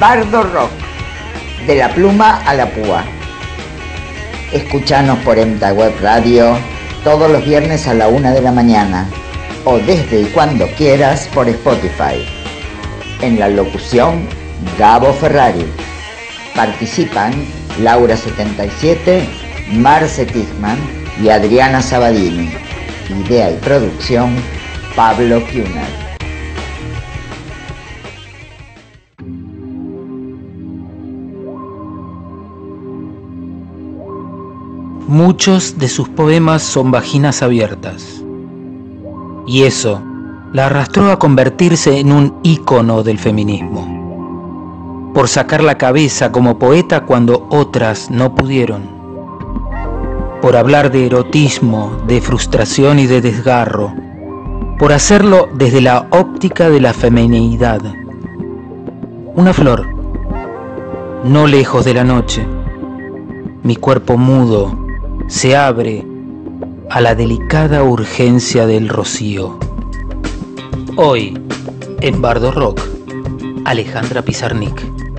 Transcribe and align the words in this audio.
Bardo 0.00 0.42
Rock, 0.44 0.70
de 1.66 1.76
la 1.76 1.90
pluma 1.90 2.40
a 2.46 2.54
la 2.54 2.70
púa. 2.70 3.04
Escuchanos 4.50 5.18
por 5.18 5.38
Emta 5.38 5.74
Web 5.74 5.92
Radio 6.00 6.56
todos 7.04 7.30
los 7.30 7.44
viernes 7.44 7.86
a 7.86 7.92
la 7.92 8.08
una 8.08 8.32
de 8.32 8.40
la 8.40 8.50
mañana 8.50 9.06
o 9.66 9.76
desde 9.76 10.22
y 10.22 10.24
cuando 10.32 10.66
quieras 10.68 11.28
por 11.34 11.50
Spotify. 11.50 12.26
En 13.20 13.38
la 13.38 13.48
locución, 13.48 14.26
Gabo 14.78 15.12
Ferrari. 15.12 15.66
Participan 16.56 17.34
Laura 17.82 18.16
77, 18.16 19.28
Marce 19.72 20.24
Tichman 20.24 20.78
y 21.22 21.28
Adriana 21.28 21.82
Sabadini. 21.82 22.50
Idea 23.26 23.50
y 23.50 23.56
producción, 23.56 24.34
Pablo 24.96 25.44
Kuhner. 25.44 26.09
Muchos 35.10 35.76
de 35.76 35.88
sus 35.88 36.08
poemas 36.08 36.62
son 36.62 36.92
vaginas 36.92 37.42
abiertas. 37.42 38.22
Y 39.44 39.64
eso 39.64 40.00
la 40.52 40.66
arrastró 40.66 41.10
a 41.10 41.18
convertirse 41.18 41.98
en 41.98 42.12
un 42.12 42.36
ícono 42.44 43.02
del 43.02 43.18
feminismo. 43.18 45.10
Por 45.12 45.26
sacar 45.26 45.64
la 45.64 45.76
cabeza 45.76 46.30
como 46.30 46.60
poeta 46.60 47.06
cuando 47.06 47.48
otras 47.50 48.08
no 48.08 48.36
pudieron. 48.36 48.82
Por 50.40 50.54
hablar 50.54 50.92
de 50.92 51.06
erotismo, 51.06 51.90
de 52.06 52.20
frustración 52.20 53.00
y 53.00 53.06
de 53.06 53.20
desgarro. 53.20 53.92
Por 54.78 54.92
hacerlo 54.92 55.48
desde 55.52 55.80
la 55.80 56.06
óptica 56.10 56.70
de 56.70 56.80
la 56.80 56.92
feminidad. 56.94 57.80
Una 59.34 59.52
flor, 59.52 59.88
no 61.24 61.48
lejos 61.48 61.84
de 61.84 61.94
la 61.94 62.04
noche. 62.04 62.46
Mi 63.64 63.74
cuerpo 63.74 64.16
mudo 64.16 64.79
se 65.28 65.56
abre 65.56 66.04
a 66.90 67.00
la 67.00 67.14
delicada 67.14 67.82
urgencia 67.82 68.66
del 68.66 68.88
rocío. 68.88 69.58
Hoy, 70.96 71.38
en 72.00 72.20
Bardo 72.20 72.50
Rock, 72.50 72.80
Alejandra 73.64 74.22
Pizarnik. 74.22 75.09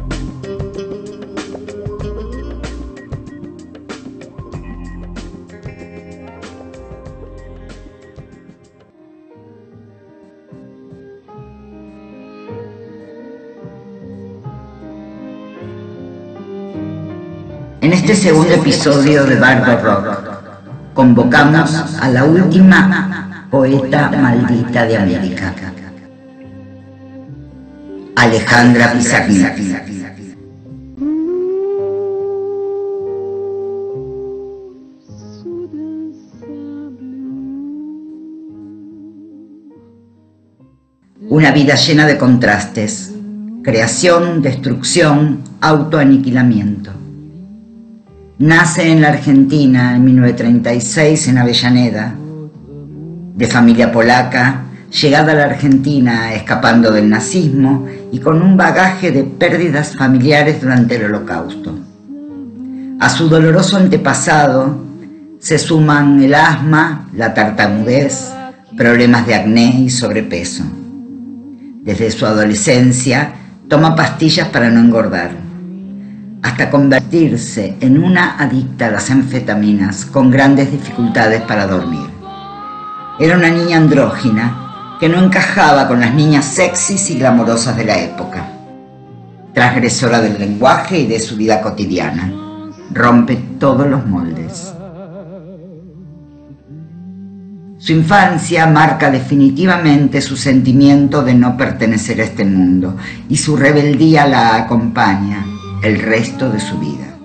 Este 18.11 18.27
segundo 18.27 18.53
episodio 18.53 19.23
de 19.23 19.39
Bardo 19.39 19.77
Rock, 19.81 20.93
convocamos 20.93 21.73
a 22.01 22.09
la 22.09 22.25
última 22.25 23.47
poeta 23.49 24.11
maldita 24.11 24.85
de 24.85 24.97
América, 24.97 25.53
Alejandra 28.17 28.91
Pizarnik. 28.91 29.81
Una 41.29 41.51
vida 41.51 41.75
llena 41.75 42.05
de 42.05 42.17
contrastes, 42.17 43.13
creación, 43.63 44.41
destrucción, 44.41 45.43
autoaniquilamiento. 45.61 47.00
Nace 48.41 48.91
en 48.91 49.01
la 49.01 49.09
Argentina 49.09 49.95
en 49.95 50.03
1936 50.03 51.27
en 51.27 51.37
Avellaneda, 51.37 52.15
de 53.35 53.45
familia 53.45 53.91
polaca, 53.91 54.63
llegada 54.99 55.33
a 55.33 55.35
la 55.35 55.43
Argentina 55.43 56.33
escapando 56.33 56.91
del 56.91 57.07
nazismo 57.07 57.85
y 58.11 58.17
con 58.17 58.41
un 58.41 58.57
bagaje 58.57 59.11
de 59.11 59.25
pérdidas 59.25 59.95
familiares 59.95 60.59
durante 60.59 60.95
el 60.95 61.03
holocausto. 61.03 61.77
A 62.99 63.09
su 63.09 63.29
doloroso 63.29 63.77
antepasado 63.77 64.75
se 65.37 65.59
suman 65.59 66.19
el 66.23 66.33
asma, 66.33 67.09
la 67.13 67.35
tartamudez, 67.35 68.31
problemas 68.75 69.27
de 69.27 69.35
acné 69.35 69.81
y 69.81 69.91
sobrepeso. 69.91 70.63
Desde 71.83 72.09
su 72.09 72.25
adolescencia 72.25 73.33
toma 73.67 73.95
pastillas 73.95 74.47
para 74.47 74.71
no 74.71 74.79
engordar 74.79 75.50
hasta 76.41 76.69
convertirse 76.69 77.75
en 77.79 78.03
una 78.03 78.37
adicta 78.37 78.87
a 78.87 78.91
las 78.91 79.11
anfetaminas 79.11 80.05
con 80.05 80.31
grandes 80.31 80.71
dificultades 80.71 81.41
para 81.41 81.67
dormir. 81.67 82.09
Era 83.19 83.37
una 83.37 83.49
niña 83.49 83.77
andrógina 83.77 84.97
que 84.99 85.07
no 85.07 85.23
encajaba 85.23 85.87
con 85.87 85.99
las 85.99 86.13
niñas 86.13 86.45
sexys 86.45 87.09
y 87.11 87.19
glamorosas 87.19 87.77
de 87.77 87.85
la 87.85 87.99
época. 87.99 88.47
Transgresora 89.53 90.21
del 90.21 90.39
lenguaje 90.39 90.99
y 90.99 91.07
de 91.07 91.19
su 91.19 91.35
vida 91.35 91.61
cotidiana. 91.61 92.31
Rompe 92.91 93.35
todos 93.59 93.87
los 93.87 94.05
moldes. 94.05 94.73
Su 97.77 97.93
infancia 97.93 98.67
marca 98.67 99.09
definitivamente 99.09 100.21
su 100.21 100.37
sentimiento 100.37 101.23
de 101.23 101.33
no 101.33 101.57
pertenecer 101.57 102.21
a 102.21 102.25
este 102.25 102.45
mundo 102.45 102.95
y 103.27 103.37
su 103.37 103.57
rebeldía 103.57 104.27
la 104.27 104.55
acompaña 104.55 105.50
el 105.81 105.99
resto 105.99 106.49
de 106.49 106.59
su 106.59 106.77
vida. 106.77 107.17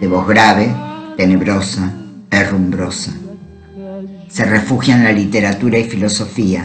De 0.00 0.06
voz 0.06 0.26
grave, 0.26 0.74
tenebrosa, 1.16 1.92
herrumbrosa. 2.30 3.12
Se 4.28 4.44
refugia 4.44 4.96
en 4.96 5.04
la 5.04 5.12
literatura 5.12 5.78
y 5.78 5.84
filosofía. 5.84 6.64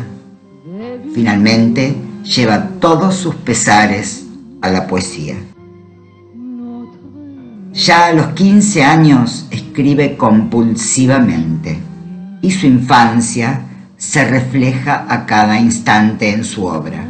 Finalmente 1.14 1.96
lleva 2.24 2.70
todos 2.80 3.16
sus 3.16 3.36
pesares 3.36 4.26
a 4.62 4.70
la 4.70 4.88
poesía. 4.88 5.36
Ya 7.74 8.08
a 8.08 8.14
los 8.14 8.28
15 8.28 8.84
años 8.84 9.48
escribe 9.52 10.18
compulsivamente 10.18 11.78
y 12.42 12.52
su 12.52 12.66
infancia 12.66 13.62
se 13.98 14.26
refleja 14.26 15.06
a 15.08 15.26
cada 15.26 15.60
instante 15.60 16.32
en 16.32 16.44
su 16.44 16.66
obra. 16.66 17.07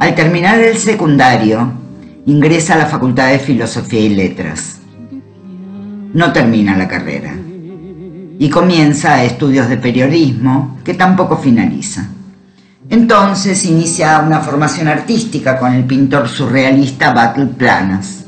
Al 0.00 0.14
terminar 0.16 0.58
el 0.58 0.76
secundario, 0.76 1.72
ingresa 2.26 2.74
a 2.74 2.78
la 2.78 2.86
Facultad 2.86 3.28
de 3.28 3.38
Filosofía 3.38 4.00
y 4.00 4.08
Letras. 4.08 4.80
No 6.12 6.32
termina 6.32 6.76
la 6.76 6.88
carrera 6.88 7.32
y 8.38 8.50
comienza 8.50 9.22
estudios 9.22 9.68
de 9.68 9.76
periodismo 9.76 10.78
que 10.84 10.94
tampoco 10.94 11.36
finaliza. 11.36 12.08
Entonces 12.90 13.64
inicia 13.64 14.18
una 14.18 14.40
formación 14.40 14.88
artística 14.88 15.58
con 15.58 15.72
el 15.72 15.84
pintor 15.84 16.28
surrealista 16.28 17.12
Battle 17.12 17.46
Planas. 17.46 18.24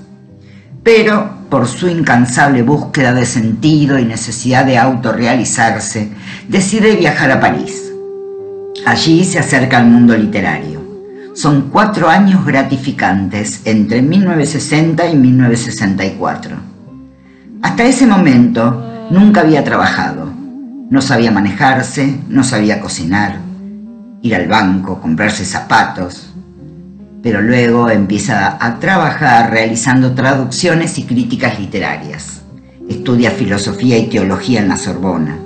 Pero 0.85 1.49
por 1.51 1.67
su 1.67 1.89
incansable 1.89 2.63
búsqueda 2.63 3.13
de 3.13 3.27
sentido 3.27 3.99
y 3.99 4.05
necesidad 4.05 4.65
de 4.65 4.79
autorrealizarse, 4.79 6.11
decide 6.49 6.95
viajar 6.95 7.33
a 7.33 7.41
París. 7.41 7.93
Allí 8.87 9.25
se 9.25 9.41
acerca 9.41 9.79
al 9.79 9.87
mundo 9.87 10.17
literario 10.17 10.76
son 11.37 11.69
cuatro 11.69 12.09
años 12.09 12.47
gratificantes 12.47 13.61
entre 13.67 14.01
1960 14.01 15.07
y 15.07 15.17
1964. 15.17 16.57
Hasta 17.61 17.85
ese 17.85 18.07
momento 18.07 19.07
nunca 19.11 19.43
había 19.43 19.63
trabajado, 19.63 20.33
no 20.89 21.03
sabía 21.03 21.31
manejarse, 21.31 22.21
no 22.31 22.43
sabía 22.43 22.81
cocinar, 22.81 23.37
ir 24.23 24.35
al 24.35 24.49
banco, 24.49 24.99
comprarse 24.99 25.45
zapatos, 25.45 26.33
pero 27.23 27.43
luego 27.43 27.91
empieza 27.91 28.57
a 28.59 28.79
trabajar 28.79 29.51
realizando 29.51 30.15
traducciones 30.15 30.97
y 30.97 31.03
críticas 31.03 31.61
literarias. 31.61 32.41
Estudia 32.89 33.31
filosofía 33.31 33.99
y 33.99 34.07
teología 34.07 34.63
en 34.63 34.69
la 34.69 34.79
Sorbona 34.79 35.46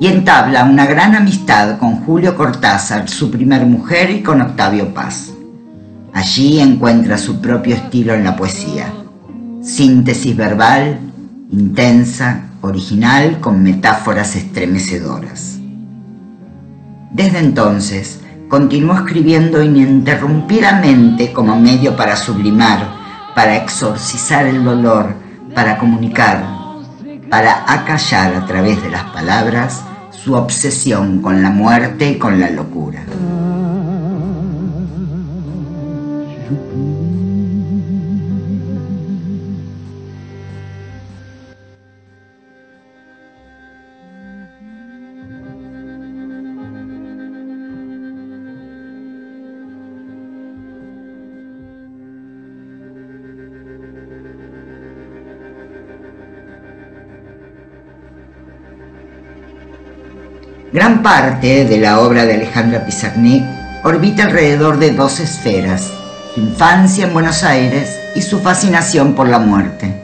y 0.00 0.08
entabla 0.08 0.64
una 0.64 0.86
gran 0.86 1.14
amistad 1.14 1.78
con 1.78 2.04
Julio 2.04 2.36
Cortázar, 2.36 3.08
su 3.08 3.30
primer 3.30 3.64
mujer, 3.66 4.10
y 4.10 4.22
con 4.22 4.40
Octavio 4.40 4.92
Paz. 4.92 5.32
Allí 6.12 6.60
encuentra 6.60 7.18
su 7.18 7.40
propio 7.40 7.76
estilo 7.76 8.14
en 8.14 8.24
la 8.24 8.36
poesía, 8.36 8.92
síntesis 9.62 10.36
verbal, 10.36 10.98
intensa, 11.50 12.50
original, 12.60 13.40
con 13.40 13.62
metáforas 13.62 14.36
estremecedoras. 14.36 15.58
Desde 17.12 17.38
entonces, 17.38 18.20
continuó 18.48 18.94
escribiendo 18.96 19.62
ininterrumpidamente 19.62 21.32
como 21.32 21.58
medio 21.58 21.96
para 21.96 22.16
sublimar, 22.16 22.88
para 23.34 23.56
exorcizar 23.56 24.46
el 24.46 24.64
dolor, 24.64 25.14
para 25.54 25.78
comunicar, 25.78 26.63
para 27.34 27.64
acallar 27.66 28.32
a 28.36 28.46
través 28.46 28.80
de 28.80 28.90
las 28.90 29.02
palabras 29.10 29.82
su 30.12 30.34
obsesión 30.34 31.20
con 31.20 31.42
la 31.42 31.50
muerte 31.50 32.10
y 32.10 32.16
con 32.16 32.38
la 32.38 32.48
locura. 32.48 33.02
Mm. 36.60 36.83
Gran 60.74 61.04
parte 61.04 61.64
de 61.66 61.78
la 61.78 62.00
obra 62.00 62.24
de 62.24 62.34
Alejandra 62.34 62.84
Pizarnik 62.84 63.44
orbita 63.84 64.24
alrededor 64.24 64.80
de 64.80 64.90
dos 64.90 65.20
esferas, 65.20 65.88
su 66.34 66.40
infancia 66.40 67.06
en 67.06 67.12
Buenos 67.12 67.44
Aires 67.44 67.96
y 68.16 68.22
su 68.22 68.40
fascinación 68.40 69.14
por 69.14 69.28
la 69.28 69.38
muerte. 69.38 69.94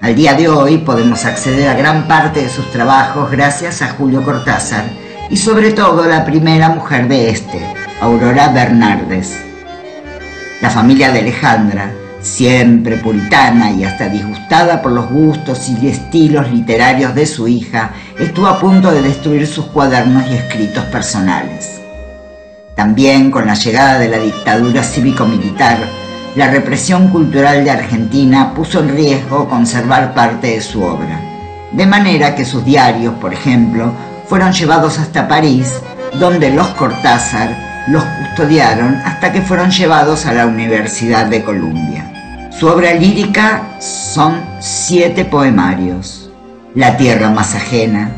Al 0.00 0.14
día 0.14 0.34
de 0.34 0.48
hoy 0.48 0.78
podemos 0.78 1.24
acceder 1.24 1.68
a 1.68 1.74
gran 1.74 2.06
parte 2.06 2.42
de 2.42 2.48
sus 2.48 2.70
trabajos 2.70 3.28
gracias 3.32 3.82
a 3.82 3.88
Julio 3.88 4.22
Cortázar 4.22 4.84
y 5.30 5.36
sobre 5.36 5.72
todo 5.72 6.06
la 6.06 6.24
primera 6.24 6.68
mujer 6.68 7.08
de 7.08 7.30
este, 7.30 7.58
Aurora 8.00 8.50
Bernardes. 8.50 9.36
La 10.60 10.70
familia 10.70 11.10
de 11.10 11.18
Alejandra, 11.18 11.92
siempre 12.22 12.96
puritana 12.96 13.72
y 13.72 13.84
hasta 13.84 14.08
disgustada 14.08 14.80
por 14.80 14.92
los 14.92 15.10
gustos 15.10 15.68
y 15.68 15.88
estilos 15.88 16.50
literarios 16.50 17.14
de 17.14 17.26
su 17.26 17.48
hija, 17.48 17.90
estuvo 18.18 18.46
a 18.46 18.58
punto 18.58 18.90
de 18.92 19.02
destruir 19.02 19.46
sus 19.46 19.66
cuadernos 19.66 20.24
y 20.30 20.34
escritos 20.34 20.84
personales. 20.84 21.80
También 22.74 23.30
con 23.30 23.46
la 23.46 23.54
llegada 23.54 23.98
de 23.98 24.08
la 24.08 24.18
dictadura 24.18 24.82
cívico-militar, 24.82 25.78
la 26.36 26.50
represión 26.50 27.08
cultural 27.08 27.64
de 27.64 27.70
Argentina 27.70 28.54
puso 28.54 28.80
en 28.80 28.96
riesgo 28.96 29.48
conservar 29.48 30.14
parte 30.14 30.48
de 30.48 30.62
su 30.62 30.82
obra, 30.82 31.20
de 31.72 31.86
manera 31.86 32.34
que 32.34 32.44
sus 32.44 32.64
diarios, 32.64 33.14
por 33.14 33.34
ejemplo, 33.34 33.92
fueron 34.26 34.52
llevados 34.52 34.98
hasta 34.98 35.28
París, 35.28 35.74
donde 36.18 36.50
los 36.50 36.68
Cortázar 36.68 37.72
los 37.88 38.04
custodiaron 38.04 38.94
hasta 39.04 39.32
que 39.32 39.42
fueron 39.42 39.70
llevados 39.70 40.26
a 40.26 40.32
la 40.32 40.46
Universidad 40.46 41.26
de 41.26 41.42
Columbia. 41.42 42.11
Su 42.58 42.68
obra 42.68 42.94
lírica 42.94 43.80
son 43.80 44.40
siete 44.60 45.24
poemarios. 45.24 46.30
La 46.74 46.96
tierra 46.96 47.30
más 47.30 47.54
ajena, 47.54 48.12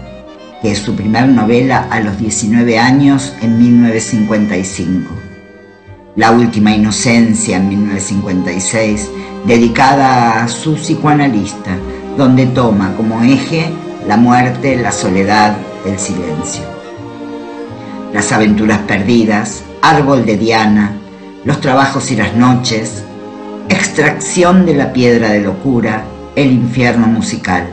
que 0.60 0.72
es 0.72 0.78
su 0.78 0.94
primera 0.94 1.26
novela 1.26 1.86
a 1.90 2.00
los 2.00 2.18
19 2.18 2.78
años 2.78 3.32
en 3.40 3.58
1955. 3.58 5.08
La 6.16 6.32
última 6.32 6.74
inocencia 6.74 7.56
en 7.56 7.68
1956, 7.68 9.10
dedicada 9.46 10.42
a 10.42 10.48
su 10.48 10.74
psicoanalista, 10.74 11.70
donde 12.18 12.46
toma 12.46 12.94
como 12.96 13.22
eje 13.22 13.72
la 14.06 14.16
muerte, 14.16 14.76
la 14.76 14.92
soledad, 14.92 15.56
el 15.86 15.98
silencio. 15.98 16.62
Las 18.12 18.30
aventuras 18.32 18.80
perdidas, 18.80 19.62
Árbol 19.80 20.26
de 20.26 20.36
Diana, 20.36 20.92
Los 21.44 21.60
trabajos 21.60 22.10
y 22.10 22.16
las 22.16 22.34
noches, 22.34 23.03
Extracción 23.68 24.66
de 24.66 24.74
la 24.74 24.92
piedra 24.92 25.30
de 25.30 25.40
locura, 25.40 26.04
El 26.36 26.52
infierno 26.52 27.06
musical. 27.06 27.64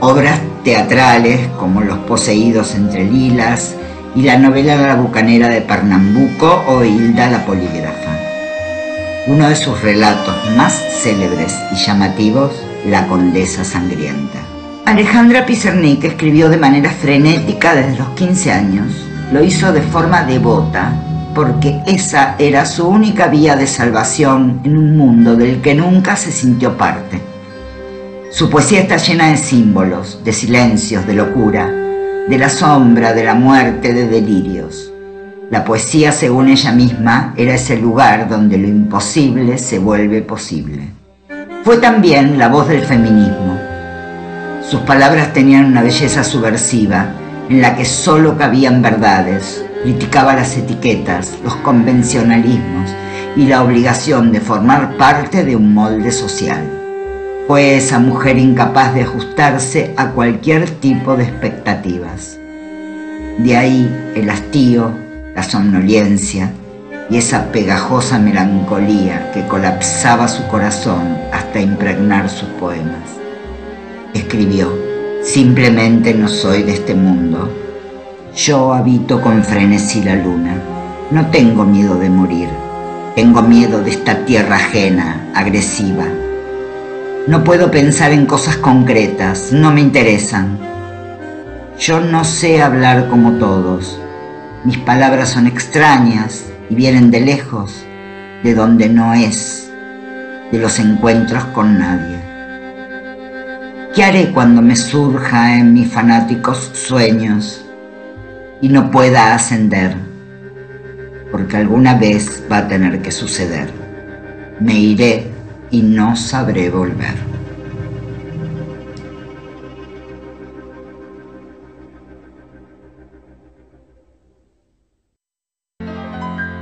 Obras 0.00 0.40
teatrales 0.64 1.46
como 1.58 1.80
Los 1.80 1.98
poseídos 1.98 2.74
entre 2.74 3.04
lilas 3.04 3.76
y 4.16 4.22
la 4.22 4.36
novela 4.36 4.76
La 4.76 4.96
bucanera 4.96 5.48
de 5.48 5.60
Pernambuco 5.60 6.64
o 6.66 6.82
Hilda 6.82 7.30
la 7.30 7.46
polígrafa. 7.46 8.18
Uno 9.28 9.48
de 9.48 9.54
sus 9.54 9.80
relatos 9.80 10.34
más 10.56 10.72
célebres 11.02 11.54
y 11.72 11.76
llamativos, 11.76 12.52
La 12.86 13.06
condesa 13.06 13.64
sangrienta. 13.64 14.40
Alejandra 14.86 15.46
Pizarnik 15.46 16.02
escribió 16.02 16.48
de 16.48 16.56
manera 16.56 16.90
frenética 16.90 17.76
desde 17.76 17.96
los 17.96 18.08
15 18.10 18.52
años. 18.52 18.92
Lo 19.32 19.44
hizo 19.44 19.72
de 19.72 19.82
forma 19.82 20.24
devota 20.24 20.92
porque 21.34 21.80
esa 21.86 22.34
era 22.38 22.64
su 22.64 22.88
única 22.88 23.28
vía 23.28 23.56
de 23.56 23.66
salvación 23.66 24.60
en 24.64 24.76
un 24.76 24.96
mundo 24.96 25.36
del 25.36 25.60
que 25.60 25.74
nunca 25.74 26.16
se 26.16 26.32
sintió 26.32 26.76
parte. 26.76 27.20
Su 28.30 28.48
poesía 28.48 28.80
está 28.80 28.96
llena 28.96 29.28
de 29.28 29.36
símbolos, 29.36 30.20
de 30.24 30.32
silencios, 30.32 31.06
de 31.06 31.14
locura, 31.14 31.66
de 32.28 32.38
la 32.38 32.48
sombra, 32.48 33.12
de 33.12 33.24
la 33.24 33.34
muerte, 33.34 33.92
de 33.92 34.06
delirios. 34.06 34.92
La 35.50 35.64
poesía, 35.64 36.12
según 36.12 36.48
ella 36.48 36.72
misma, 36.72 37.34
era 37.36 37.54
ese 37.54 37.76
lugar 37.76 38.28
donde 38.28 38.56
lo 38.56 38.68
imposible 38.68 39.58
se 39.58 39.80
vuelve 39.80 40.22
posible. 40.22 40.88
Fue 41.64 41.78
también 41.78 42.38
la 42.38 42.48
voz 42.48 42.68
del 42.68 42.82
feminismo. 42.82 43.58
Sus 44.62 44.80
palabras 44.82 45.32
tenían 45.32 45.66
una 45.66 45.82
belleza 45.82 46.22
subversiva 46.22 47.08
en 47.50 47.60
la 47.60 47.74
que 47.74 47.84
solo 47.84 48.38
cabían 48.38 48.80
verdades, 48.80 49.64
criticaba 49.82 50.34
las 50.34 50.56
etiquetas, 50.56 51.36
los 51.42 51.56
convencionalismos 51.56 52.90
y 53.34 53.46
la 53.46 53.64
obligación 53.64 54.30
de 54.30 54.40
formar 54.40 54.96
parte 54.96 55.44
de 55.44 55.56
un 55.56 55.74
molde 55.74 56.12
social. 56.12 56.62
Fue 57.48 57.76
esa 57.76 57.98
mujer 57.98 58.38
incapaz 58.38 58.94
de 58.94 59.02
ajustarse 59.02 59.92
a 59.96 60.10
cualquier 60.12 60.70
tipo 60.70 61.16
de 61.16 61.24
expectativas. 61.24 62.38
De 63.38 63.56
ahí 63.56 64.12
el 64.14 64.30
hastío, 64.30 64.92
la 65.34 65.42
somnolencia 65.42 66.52
y 67.10 67.16
esa 67.16 67.50
pegajosa 67.50 68.20
melancolía 68.20 69.32
que 69.32 69.44
colapsaba 69.48 70.28
su 70.28 70.46
corazón 70.46 71.18
hasta 71.32 71.60
impregnar 71.60 72.28
sus 72.28 72.48
poemas. 72.50 73.10
Escribió, 74.14 74.89
simplemente 75.22 76.14
no 76.14 76.28
soy 76.28 76.62
de 76.62 76.72
este 76.72 76.94
mundo, 76.94 77.50
yo 78.34 78.72
habito 78.72 79.20
con 79.20 79.42
frenesí 79.42 80.02
la 80.02 80.14
luna. 80.14 80.54
No 81.10 81.26
tengo 81.26 81.64
miedo 81.64 81.96
de 81.96 82.08
morir. 82.08 82.48
Tengo 83.16 83.42
miedo 83.42 83.82
de 83.82 83.90
esta 83.90 84.24
tierra 84.24 84.56
ajena, 84.56 85.28
agresiva. 85.34 86.04
No 87.26 87.42
puedo 87.42 87.70
pensar 87.70 88.12
en 88.12 88.26
cosas 88.26 88.56
concretas, 88.56 89.52
no 89.52 89.72
me 89.72 89.80
interesan. 89.80 90.58
Yo 91.78 92.00
no 92.00 92.24
sé 92.24 92.62
hablar 92.62 93.08
como 93.08 93.32
todos. 93.32 94.00
Mis 94.64 94.78
palabras 94.78 95.30
son 95.30 95.46
extrañas 95.46 96.44
y 96.68 96.76
vienen 96.76 97.10
de 97.10 97.20
lejos, 97.20 97.84
de 98.44 98.54
donde 98.54 98.88
no 98.88 99.12
es, 99.12 99.70
de 100.52 100.58
los 100.58 100.78
encuentros 100.78 101.44
con 101.46 101.78
nadie. 101.78 102.19
¿Qué 104.00 104.04
haré 104.04 104.32
cuando 104.32 104.62
me 104.62 104.76
surja 104.76 105.58
en 105.58 105.74
mis 105.74 105.92
fanáticos 105.92 106.70
sueños 106.72 107.62
y 108.62 108.70
no 108.70 108.90
pueda 108.90 109.34
ascender, 109.34 109.94
porque 111.30 111.58
alguna 111.58 111.98
vez 111.98 112.42
va 112.50 112.60
a 112.60 112.66
tener 112.66 113.02
que 113.02 113.10
suceder. 113.10 113.68
Me 114.58 114.72
iré 114.72 115.26
y 115.70 115.82
no 115.82 116.16
sabré 116.16 116.70
volver. 116.70 117.29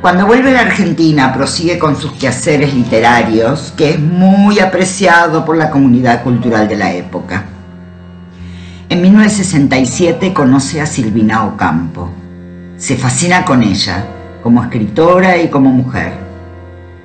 Cuando 0.00 0.26
vuelve 0.26 0.50
a 0.50 0.52
la 0.52 0.60
Argentina 0.60 1.32
prosigue 1.32 1.76
con 1.76 1.96
sus 1.96 2.12
quehaceres 2.12 2.72
literarios, 2.72 3.74
que 3.76 3.90
es 3.90 3.98
muy 3.98 4.60
apreciado 4.60 5.44
por 5.44 5.56
la 5.56 5.70
comunidad 5.70 6.22
cultural 6.22 6.68
de 6.68 6.76
la 6.76 6.92
época. 6.92 7.46
En 8.88 9.02
1967 9.02 10.32
conoce 10.32 10.80
a 10.80 10.86
Silvina 10.86 11.44
Ocampo. 11.46 12.10
Se 12.76 12.96
fascina 12.96 13.44
con 13.44 13.64
ella, 13.64 14.04
como 14.40 14.62
escritora 14.62 15.36
y 15.36 15.48
como 15.48 15.70
mujer. 15.70 16.12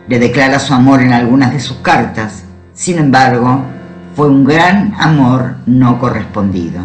Le 0.08 0.20
declara 0.20 0.60
su 0.60 0.76
amor 0.76 1.02
en 1.02 1.14
algunas 1.14 1.52
de 1.52 1.60
sus 1.60 1.78
cartas, 1.78 2.44
sin 2.76 3.00
embargo, 3.00 3.64
fue 4.16 4.30
un 4.30 4.44
gran 4.44 4.94
amor 5.00 5.56
no 5.66 5.98
correspondido. 5.98 6.84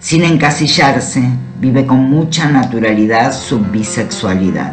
Sin 0.00 0.24
encasillarse, 0.24 1.22
vive 1.60 1.84
con 1.84 2.08
mucha 2.08 2.48
naturalidad 2.48 3.34
su 3.34 3.58
bisexualidad. 3.60 4.72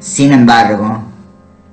Sin 0.00 0.32
embargo, 0.32 1.04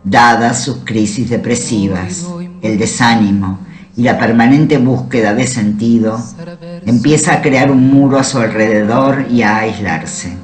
dadas 0.03 0.63
sus 0.63 0.77
crisis 0.83 1.31
depresivas, 1.31 2.27
el 2.61 2.77
desánimo 2.77 3.57
y 3.97 4.03
la 4.03 4.19
permanente 4.19 4.77
búsqueda 4.77 5.33
de 5.33 5.47
sentido, 5.47 6.21
empieza 6.85 7.33
a 7.33 7.41
crear 7.41 7.71
un 7.71 7.91
muro 7.91 8.19
a 8.19 8.23
su 8.23 8.37
alrededor 8.37 9.25
y 9.31 9.41
a 9.41 9.57
aislarse. 9.57 10.37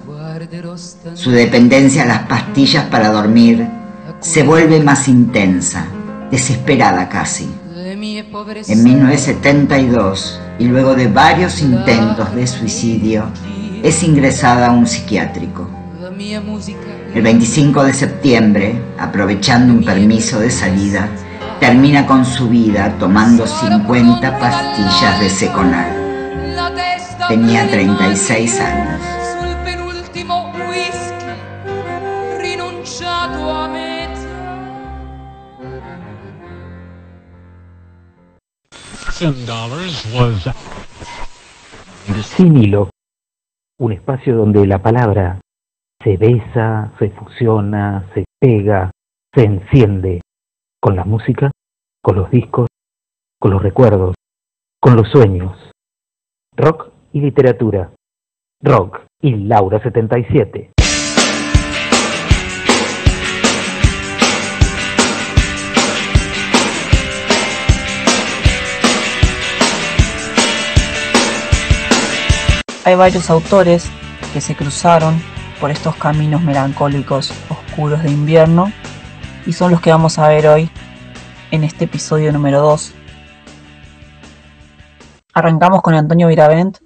Su 1.13 1.29
dependencia 1.29 2.03
a 2.03 2.07
las 2.07 2.19
pastillas 2.23 2.85
para 2.85 3.11
dormir 3.11 3.67
se 4.19 4.41
vuelve 4.41 4.79
más 4.79 5.07
intensa, 5.07 5.85
desesperada 6.31 7.07
casi. 7.07 7.47
En 8.67 8.83
1972, 8.85 10.39
y 10.59 10.65
luego 10.65 10.95
de 10.95 11.07
varios 11.07 11.61
intentos 11.61 12.33
de 12.33 12.47
suicidio, 12.47 13.25
es 13.83 14.01
ingresada 14.01 14.67
a 14.67 14.71
un 14.71 14.87
psiquiátrico. 14.87 15.67
El 17.13 17.21
25 17.21 17.83
de 17.83 17.93
septiembre, 17.93 18.81
aprovechando 18.97 19.73
un 19.73 19.83
permiso 19.83 20.39
de 20.39 20.51
salida, 20.51 21.09
termina 21.59 22.05
con 22.05 22.23
su 22.23 22.47
vida 22.47 22.95
tomando 22.97 23.45
50 23.45 24.39
pastillas 24.39 25.19
de 25.19 25.29
Seconal. 25.29 25.93
Tenía 27.27 27.69
36 27.69 28.59
años. 28.61 29.18
Un 43.77 43.91
espacio 43.91 44.37
donde 44.37 44.65
la 44.65 44.81
palabra 44.81 45.41
se 46.01 46.15
besa, 46.15 46.93
se 46.97 47.09
fusiona, 47.09 48.09
se 48.13 48.23
pega, 48.39 48.91
se 49.33 49.43
enciende 49.43 50.21
con 50.79 50.95
la 50.95 51.03
música, 51.03 51.51
con 52.01 52.15
los 52.15 52.31
discos, 52.31 52.67
con 53.37 53.51
los 53.51 53.61
recuerdos, 53.61 54.15
con 54.79 54.95
los 54.95 55.09
sueños. 55.09 55.69
Rock 56.55 56.89
y 57.11 57.19
literatura. 57.19 57.91
Rock 58.61 59.01
y 59.21 59.35
Laura 59.35 59.83
77. 59.83 60.71
Hay 72.85 72.95
varios 72.95 73.29
autores 73.29 73.89
que 74.33 74.41
se 74.41 74.55
cruzaron 74.55 75.21
por 75.59 75.69
estos 75.69 75.95
caminos 75.95 76.41
melancólicos 76.41 77.33
oscuros 77.49 78.01
de 78.03 78.11
invierno 78.11 78.71
y 79.45 79.53
son 79.53 79.71
los 79.71 79.81
que 79.81 79.91
vamos 79.91 80.17
a 80.17 80.27
ver 80.29 80.47
hoy 80.47 80.69
en 81.51 81.63
este 81.63 81.85
episodio 81.85 82.31
número 82.31 82.61
2. 82.61 82.93
Arrancamos 85.33 85.81
con 85.81 85.93
Antonio 85.93 86.27
Viravent. 86.27 86.77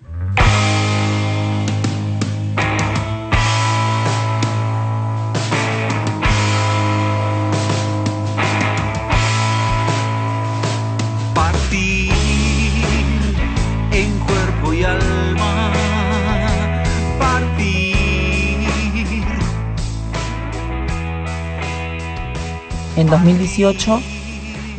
2018 23.14 24.00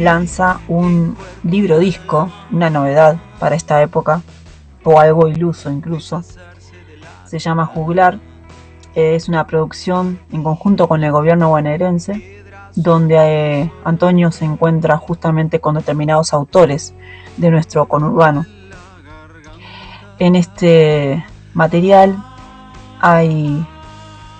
lanza 0.00 0.58
un 0.66 1.16
libro 1.44 1.78
disco, 1.78 2.32
una 2.50 2.68
novedad 2.68 3.16
para 3.38 3.54
esta 3.54 3.80
época, 3.80 4.22
o 4.82 4.98
algo 4.98 5.28
iluso 5.28 5.70
incluso. 5.70 6.24
Se 7.26 7.38
llama 7.38 7.64
Juglar, 7.64 8.18
es 8.96 9.28
una 9.28 9.46
producción 9.46 10.18
en 10.32 10.42
conjunto 10.42 10.88
con 10.88 11.04
el 11.04 11.12
gobierno 11.12 11.50
bonaerense, 11.50 12.42
donde 12.74 13.16
eh, 13.18 13.72
Antonio 13.84 14.32
se 14.32 14.46
encuentra 14.46 14.96
justamente 14.96 15.60
con 15.60 15.76
determinados 15.76 16.32
autores 16.32 16.92
de 17.36 17.52
nuestro 17.52 17.86
conurbano. 17.86 18.46
En 20.18 20.34
este 20.34 21.24
material 21.52 22.16
hay 23.00 23.64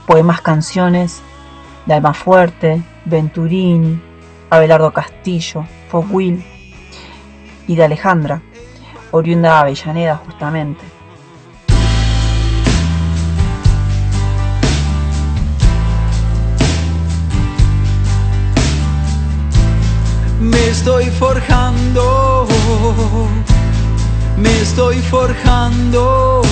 poemas, 0.08 0.40
canciones 0.40 1.22
de 1.86 1.94
Almafuerte, 1.94 2.82
Venturini, 3.04 4.00
Abelardo 4.50 4.92
Castillo, 4.92 5.66
Fockwil 5.88 6.42
y 7.66 7.76
de 7.76 7.84
Alejandra, 7.84 8.40
oriunda 9.10 9.50
de 9.50 9.58
Avellaneda 9.58 10.16
justamente. 10.24 10.84
Me 20.40 20.68
estoy 20.68 21.06
forjando, 21.06 22.46
me 24.36 24.60
estoy 24.60 24.98
forjando, 24.98 26.42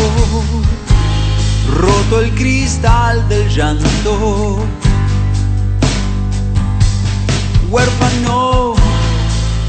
roto 1.78 2.20
el 2.20 2.34
cristal 2.34 3.28
del 3.28 3.48
llanto, 3.50 4.58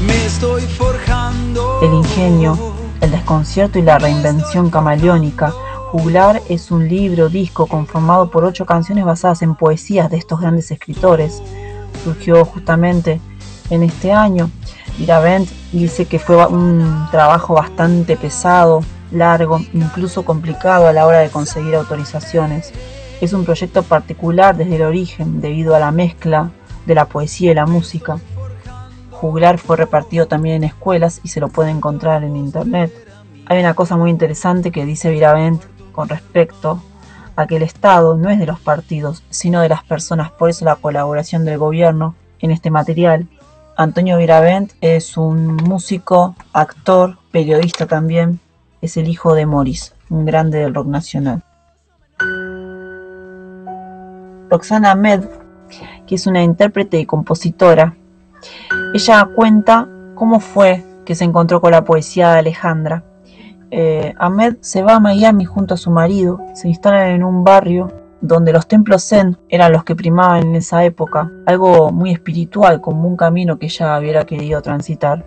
me 0.06 0.26
estoy 0.26 0.60
forjando. 0.62 1.80
El 1.80 1.94
ingenio, 1.94 2.74
el 3.00 3.10
desconcierto 3.10 3.78
y 3.78 3.82
la 3.82 3.98
reinvención 3.98 4.68
camaleónica. 4.68 5.54
Juglar 5.90 6.42
es 6.50 6.70
un 6.70 6.86
libro, 6.86 7.30
disco 7.30 7.66
conformado 7.66 8.30
por 8.30 8.44
ocho 8.44 8.66
canciones 8.66 9.06
basadas 9.06 9.40
en 9.40 9.54
poesías 9.54 10.10
de 10.10 10.18
estos 10.18 10.38
grandes 10.40 10.70
escritores. 10.70 11.42
Surgió 12.02 12.44
justamente 12.44 13.22
en 13.70 13.82
este 13.82 14.12
año. 14.12 14.50
Viravent 14.98 15.48
dice 15.72 16.04
que 16.04 16.18
fue 16.18 16.44
un 16.46 17.08
trabajo 17.10 17.54
bastante 17.54 18.18
pesado, 18.18 18.82
largo, 19.12 19.60
incluso 19.72 20.26
complicado 20.26 20.88
a 20.88 20.92
la 20.92 21.06
hora 21.06 21.20
de 21.20 21.30
conseguir 21.30 21.74
autorizaciones. 21.74 22.70
Es 23.22 23.32
un 23.32 23.46
proyecto 23.46 23.82
particular 23.82 24.54
desde 24.54 24.76
el 24.76 24.82
origen, 24.82 25.40
debido 25.40 25.74
a 25.74 25.78
la 25.78 25.90
mezcla 25.90 26.50
de 26.86 26.94
la 26.94 27.06
poesía 27.06 27.52
y 27.52 27.54
la 27.54 27.66
música. 27.66 28.18
Juglar 29.10 29.58
fue 29.58 29.76
repartido 29.76 30.26
también 30.26 30.56
en 30.56 30.64
escuelas 30.64 31.20
y 31.22 31.28
se 31.28 31.40
lo 31.40 31.48
puede 31.48 31.70
encontrar 31.70 32.24
en 32.24 32.36
internet. 32.36 32.92
Hay 33.46 33.58
una 33.58 33.74
cosa 33.74 33.96
muy 33.96 34.10
interesante 34.10 34.70
que 34.70 34.84
dice 34.84 35.10
Viravent 35.10 35.62
con 35.92 36.08
respecto 36.08 36.82
a 37.36 37.46
que 37.46 37.56
el 37.56 37.62
Estado 37.62 38.16
no 38.16 38.30
es 38.30 38.38
de 38.38 38.46
los 38.46 38.60
partidos, 38.60 39.22
sino 39.30 39.60
de 39.60 39.68
las 39.68 39.84
personas, 39.84 40.30
por 40.30 40.50
eso 40.50 40.64
la 40.64 40.76
colaboración 40.76 41.44
del 41.44 41.58
gobierno 41.58 42.14
en 42.40 42.50
este 42.50 42.70
material. 42.70 43.26
Antonio 43.76 44.18
Viravent 44.18 44.72
es 44.80 45.16
un 45.16 45.56
músico, 45.56 46.36
actor, 46.52 47.18
periodista 47.32 47.86
también, 47.86 48.40
es 48.80 48.96
el 48.96 49.08
hijo 49.08 49.34
de 49.34 49.46
Morris, 49.46 49.94
un 50.10 50.24
grande 50.24 50.58
del 50.58 50.74
rock 50.74 50.86
nacional. 50.86 51.42
Roxana 54.50 54.92
Ahmed, 54.92 55.24
que 56.06 56.16
es 56.16 56.26
una 56.26 56.42
intérprete 56.42 56.98
y 56.98 57.06
compositora, 57.06 57.96
ella 58.92 59.28
cuenta 59.34 59.88
cómo 60.14 60.40
fue 60.40 60.84
que 61.04 61.14
se 61.14 61.24
encontró 61.24 61.60
con 61.60 61.72
la 61.72 61.84
poesía 61.84 62.32
de 62.32 62.38
Alejandra. 62.38 63.04
Eh, 63.70 64.14
Ahmed 64.18 64.56
se 64.60 64.82
va 64.82 64.96
a 64.96 65.00
Miami 65.00 65.44
junto 65.44 65.74
a 65.74 65.76
su 65.76 65.90
marido, 65.90 66.40
se 66.54 66.68
instalan 66.68 67.10
en 67.10 67.24
un 67.24 67.44
barrio 67.44 67.92
donde 68.20 68.52
los 68.52 68.66
templos 68.66 69.04
zen 69.04 69.36
eran 69.50 69.72
los 69.72 69.84
que 69.84 69.94
primaban 69.94 70.44
en 70.44 70.56
esa 70.56 70.84
época, 70.84 71.30
algo 71.44 71.92
muy 71.92 72.10
espiritual, 72.10 72.80
como 72.80 73.06
un 73.06 73.16
camino 73.16 73.58
que 73.58 73.66
ella 73.66 73.98
hubiera 73.98 74.24
querido 74.24 74.62
transitar. 74.62 75.26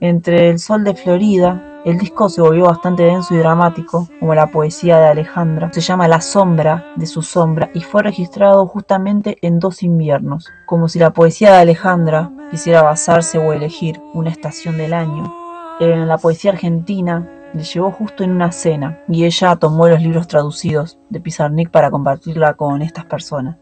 Entre 0.00 0.50
el 0.50 0.58
sol 0.58 0.84
de 0.84 0.94
Florida, 0.94 1.77
el 1.88 1.96
disco 1.96 2.28
se 2.28 2.42
volvió 2.42 2.66
bastante 2.66 3.04
denso 3.04 3.34
y 3.34 3.38
dramático, 3.38 4.08
como 4.20 4.34
la 4.34 4.48
poesía 4.48 4.98
de 4.98 5.08
Alejandra. 5.08 5.72
Se 5.72 5.80
llama 5.80 6.06
La 6.06 6.20
sombra 6.20 6.92
de 6.96 7.06
su 7.06 7.22
sombra 7.22 7.70
y 7.72 7.80
fue 7.80 8.02
registrado 8.02 8.66
justamente 8.66 9.38
en 9.40 9.58
dos 9.58 9.82
inviernos, 9.82 10.50
como 10.66 10.90
si 10.90 10.98
la 10.98 11.14
poesía 11.14 11.52
de 11.52 11.60
Alejandra 11.60 12.30
quisiera 12.50 12.82
basarse 12.82 13.38
o 13.38 13.54
elegir 13.54 14.02
una 14.12 14.28
estación 14.28 14.76
del 14.76 14.92
año. 14.92 15.34
En 15.80 16.06
la 16.06 16.18
poesía 16.18 16.50
argentina 16.50 17.26
le 17.54 17.62
llegó 17.62 17.90
justo 17.90 18.22
en 18.22 18.32
una 18.32 18.52
cena 18.52 18.98
y 19.08 19.24
ella 19.24 19.56
tomó 19.56 19.88
los 19.88 20.02
libros 20.02 20.28
traducidos 20.28 20.98
de 21.08 21.20
Pizarnik 21.20 21.70
para 21.70 21.90
compartirla 21.90 22.52
con 22.52 22.82
estas 22.82 23.06
personas. 23.06 23.56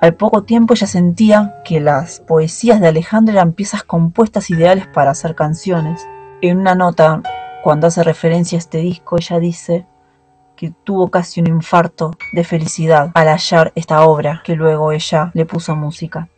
Al 0.00 0.14
poco 0.14 0.44
tiempo 0.44 0.72
ella 0.72 0.86
sentía 0.86 1.62
que 1.62 1.80
las 1.80 2.20
poesías 2.20 2.80
de 2.80 2.88
Alejandra 2.88 3.34
eran 3.34 3.52
piezas 3.52 3.82
compuestas 3.82 4.48
ideales 4.48 4.86
para 4.86 5.10
hacer 5.10 5.34
canciones. 5.34 6.06
En 6.40 6.58
una 6.58 6.74
nota, 6.74 7.22
cuando 7.66 7.88
hace 7.88 8.04
referencia 8.04 8.58
a 8.58 8.60
este 8.60 8.78
disco, 8.78 9.16
ella 9.16 9.40
dice 9.40 9.88
que 10.54 10.72
tuvo 10.84 11.10
casi 11.10 11.40
un 11.40 11.48
infarto 11.48 12.12
de 12.32 12.44
felicidad 12.44 13.10
al 13.14 13.26
hallar 13.26 13.72
esta 13.74 14.06
obra 14.06 14.40
que 14.44 14.54
luego 14.54 14.92
ella 14.92 15.32
le 15.34 15.46
puso 15.46 15.74
música. 15.74 16.28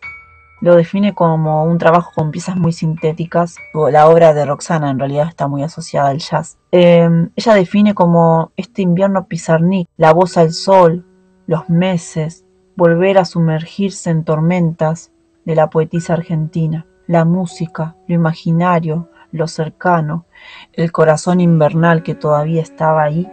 Lo 0.62 0.74
define 0.74 1.14
como 1.14 1.64
un 1.64 1.76
trabajo 1.76 2.12
con 2.14 2.30
piezas 2.30 2.56
muy 2.56 2.72
sintéticas. 2.72 3.56
La 3.92 4.08
obra 4.08 4.32
de 4.32 4.46
Roxana 4.46 4.88
en 4.88 4.98
realidad 4.98 5.28
está 5.28 5.48
muy 5.48 5.62
asociada 5.62 6.08
al 6.08 6.20
jazz. 6.20 6.56
Eh, 6.72 7.06
ella 7.36 7.54
define 7.54 7.92
como 7.92 8.52
este 8.56 8.80
invierno 8.80 9.26
pizarnik, 9.26 9.86
la 9.98 10.14
voz 10.14 10.38
al 10.38 10.54
sol, 10.54 11.04
los 11.46 11.68
meses, 11.68 12.46
volver 12.74 13.18
a 13.18 13.26
sumergirse 13.26 14.08
en 14.08 14.24
tormentas 14.24 15.12
de 15.44 15.56
la 15.56 15.68
poetisa 15.68 16.14
argentina, 16.14 16.86
la 17.06 17.26
música, 17.26 17.96
lo 18.06 18.14
imaginario, 18.14 19.10
lo 19.32 19.46
cercano, 19.46 20.26
el 20.72 20.92
corazón 20.92 21.40
invernal 21.40 22.02
que 22.02 22.14
todavía 22.14 22.62
estaba 22.62 23.02
ahí. 23.02 23.30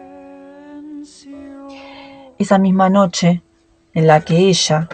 Esa 2.38 2.58
misma 2.58 2.90
noche 2.90 3.42
en 3.94 4.08
la 4.08 4.22
que 4.22 4.38
ella 4.38 4.90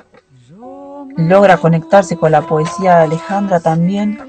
logra 1.18 1.58
conectarse 1.58 2.18
con 2.18 2.32
la 2.32 2.42
poesía 2.42 2.98
de 2.98 3.04
Alejandra 3.04 3.60
también, 3.60 4.20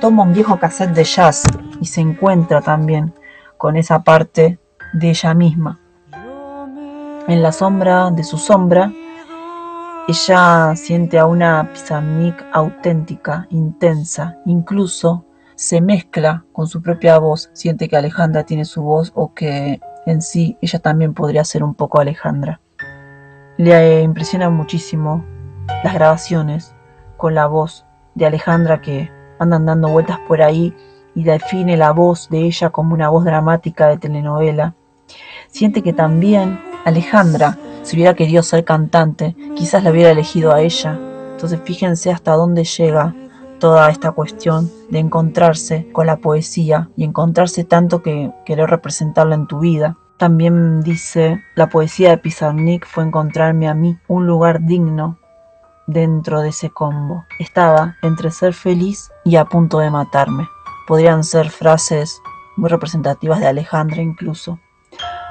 toma 0.00 0.22
un 0.22 0.32
viejo 0.32 0.58
cassette 0.58 0.94
de 0.94 1.04
jazz 1.04 1.42
y 1.80 1.86
se 1.86 2.00
encuentra 2.00 2.60
también 2.60 3.12
con 3.56 3.76
esa 3.76 4.02
parte 4.02 4.58
de 4.92 5.10
ella 5.10 5.34
misma. 5.34 5.78
En 7.26 7.42
la 7.42 7.52
sombra 7.52 8.10
de 8.10 8.24
su 8.24 8.38
sombra, 8.38 8.92
ella 10.08 10.74
siente 10.74 11.18
a 11.18 11.26
una 11.26 11.70
Pizarnik 11.72 12.44
auténtica, 12.52 13.46
intensa, 13.50 14.38
incluso 14.46 15.24
se 15.60 15.82
mezcla 15.82 16.46
con 16.52 16.66
su 16.66 16.80
propia 16.80 17.18
voz, 17.18 17.50
siente 17.52 17.86
que 17.86 17.94
Alejandra 17.94 18.44
tiene 18.44 18.64
su 18.64 18.80
voz 18.80 19.12
o 19.14 19.34
que 19.34 19.78
en 20.06 20.22
sí 20.22 20.56
ella 20.62 20.78
también 20.78 21.12
podría 21.12 21.44
ser 21.44 21.62
un 21.62 21.74
poco 21.74 22.00
Alejandra. 22.00 22.62
Le 23.58 24.00
impresiona 24.00 24.48
muchísimo 24.48 25.22
las 25.84 25.92
grabaciones 25.92 26.74
con 27.18 27.34
la 27.34 27.46
voz 27.46 27.84
de 28.14 28.24
Alejandra 28.24 28.80
que 28.80 29.12
andan 29.38 29.66
dando 29.66 29.90
vueltas 29.90 30.18
por 30.26 30.40
ahí 30.40 30.74
y 31.14 31.24
define 31.24 31.76
la 31.76 31.92
voz 31.92 32.30
de 32.30 32.38
ella 32.38 32.70
como 32.70 32.94
una 32.94 33.10
voz 33.10 33.26
dramática 33.26 33.88
de 33.88 33.98
telenovela. 33.98 34.74
Siente 35.48 35.82
que 35.82 35.92
también 35.92 36.58
Alejandra, 36.86 37.58
si 37.82 37.96
hubiera 37.96 38.14
querido 38.14 38.42
ser 38.42 38.64
cantante, 38.64 39.36
quizás 39.56 39.84
la 39.84 39.90
hubiera 39.90 40.12
elegido 40.12 40.54
a 40.54 40.62
ella. 40.62 40.98
Entonces 41.32 41.60
fíjense 41.64 42.10
hasta 42.10 42.32
dónde 42.32 42.64
llega 42.64 43.14
toda 43.60 43.88
esta 43.90 44.10
cuestión 44.10 44.68
de 44.90 44.98
encontrarse 44.98 45.88
con 45.92 46.06
la 46.06 46.16
poesía 46.16 46.90
y 46.96 47.04
encontrarse 47.04 47.62
tanto 47.62 48.02
que 48.02 48.32
querer 48.44 48.68
representarla 48.68 49.36
en 49.36 49.46
tu 49.46 49.60
vida. 49.60 49.96
También 50.16 50.80
dice, 50.80 51.40
la 51.54 51.68
poesía 51.68 52.10
de 52.10 52.18
Pizarnik 52.18 52.84
fue 52.84 53.04
encontrarme 53.04 53.68
a 53.68 53.74
mí 53.74 53.96
un 54.08 54.26
lugar 54.26 54.64
digno 54.66 55.18
dentro 55.86 56.40
de 56.40 56.48
ese 56.48 56.70
combo. 56.70 57.24
Estaba 57.38 57.96
entre 58.02 58.32
ser 58.32 58.54
feliz 58.54 59.10
y 59.24 59.36
a 59.36 59.44
punto 59.44 59.78
de 59.78 59.90
matarme. 59.90 60.48
Podrían 60.88 61.22
ser 61.22 61.50
frases 61.50 62.20
muy 62.56 62.68
representativas 62.68 63.40
de 63.40 63.46
Alejandra 63.46 64.02
incluso. 64.02 64.58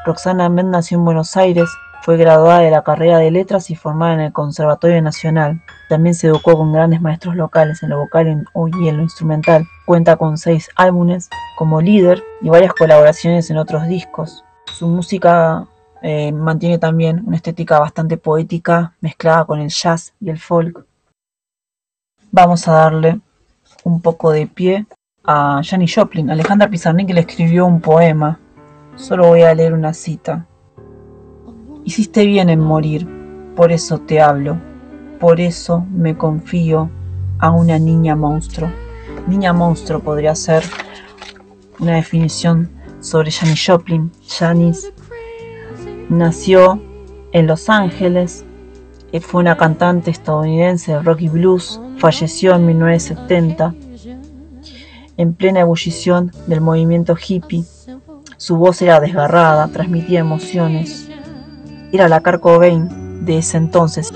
Roxana 0.06 0.48
Med 0.50 0.66
nació 0.66 0.98
en 0.98 1.06
Buenos 1.06 1.36
Aires, 1.36 1.70
fue 2.02 2.16
graduada 2.18 2.60
de 2.60 2.72
la 2.72 2.84
carrera 2.84 3.18
de 3.18 3.32
letras 3.32 3.70
y 3.70 3.76
formada 3.76 4.14
en 4.14 4.22
el 4.22 4.34
Conservatorio 4.34 5.02
Nacional. 5.02 5.62
También 5.90 6.14
se 6.14 6.28
educó 6.28 6.56
con 6.56 6.72
grandes 6.72 7.02
maestros 7.02 7.36
locales 7.36 7.82
en 7.82 7.90
lo 7.90 7.98
vocal 7.98 8.46
y 8.80 8.88
en 8.88 8.98
lo 8.98 9.02
instrumental. 9.02 9.68
Cuenta 9.88 10.18
con 10.18 10.38
seis 10.38 10.70
álbumes 10.76 11.30
como 11.58 11.82
líder 11.82 12.24
y 12.42 12.50
varias 12.50 12.74
colaboraciones 12.74 13.50
en 13.50 13.58
otros 13.58 13.88
discos. 13.88 14.46
Su 14.72 14.88
música 14.88 15.68
eh, 16.04 16.32
mantiene 16.32 16.78
también 16.78 17.24
una 17.26 17.38
estética 17.38 17.80
bastante 17.80 18.18
poética 18.18 18.94
mezclada 19.02 19.46
con 19.46 19.62
el 19.62 19.70
jazz 19.70 20.14
y 20.22 20.30
el 20.30 20.38
folk. 20.38 20.86
Vamos 22.32 22.68
a 22.68 22.74
darle 22.74 23.20
un 23.84 24.00
poco 24.00 24.30
de 24.30 24.46
pie 24.46 24.86
a 25.24 25.62
Janis 25.64 25.96
Joplin. 25.96 26.30
Alejandra 26.30 26.70
Pizarnik 26.70 27.10
le 27.10 27.22
escribió 27.22 27.66
un 27.66 27.82
poema. 27.82 28.40
Solo 28.96 29.30
voy 29.30 29.42
a 29.42 29.56
leer 29.56 29.74
una 29.74 29.96
cita. 29.96 30.46
Hiciste 31.84 32.28
bien 32.28 32.52
en 32.52 32.60
morir, 32.60 33.08
por 33.56 33.72
eso 33.72 33.98
te 33.98 34.22
hablo, 34.22 34.60
por 35.20 35.42
eso 35.42 35.86
me 35.92 36.18
confío 36.18 36.90
a 37.40 37.52
una 37.52 37.78
niña 37.80 38.16
monstruo. 38.16 38.72
Niña 39.28 39.54
monstruo 39.54 40.00
podría 40.00 40.36
ser 40.36 40.64
una 41.80 41.96
definición 41.96 42.70
sobre 43.00 43.32
Janis 43.32 43.64
Joplin. 43.66 44.12
Janis 44.28 44.92
Nació 46.10 46.82
en 47.34 47.46
Los 47.46 47.70
Ángeles, 47.70 48.44
eh, 49.12 49.20
fue 49.20 49.42
una 49.42 49.58
cantante 49.58 50.10
estadounidense 50.10 50.94
de 50.94 51.02
rock 51.04 51.22
y 51.22 51.30
blues, 51.30 51.80
falleció 51.98 52.56
en 52.56 52.66
1970 52.66 53.76
en 55.18 55.34
plena 55.34 55.60
ebullición 55.60 56.32
del 56.48 56.62
movimiento 56.62 57.16
hippie. 57.16 57.66
Su 58.38 58.56
voz 58.56 58.82
era 58.82 59.00
desgarrada, 59.00 59.68
transmitía 59.68 60.22
emociones. 60.22 61.10
Era 61.92 62.08
la 62.08 62.22
Kurt 62.22 62.42
de 62.42 63.38
ese 63.38 63.58
entonces. 63.58 64.14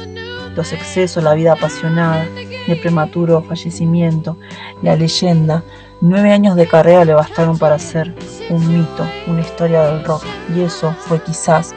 Los 0.56 0.72
excesos, 0.72 1.24
la 1.24 1.34
vida 1.34 1.54
apasionada, 1.54 2.28
el 2.68 2.80
prematuro 2.80 3.42
fallecimiento, 3.42 4.38
la 4.82 4.96
leyenda. 4.96 5.64
Nueve 6.02 6.32
años 6.32 6.56
de 6.56 6.68
carrera 6.68 7.06
le 7.06 7.14
bastaron 7.14 7.58
para 7.58 7.80
ser 7.80 8.14
un 8.50 8.68
mito, 8.68 9.08
una 9.28 9.42
historia 9.42 9.84
del 9.84 10.04
rock. 10.04 10.24
Y 10.56 10.62
eso 10.62 10.94
fue 11.00 11.22
quizás 11.22 11.74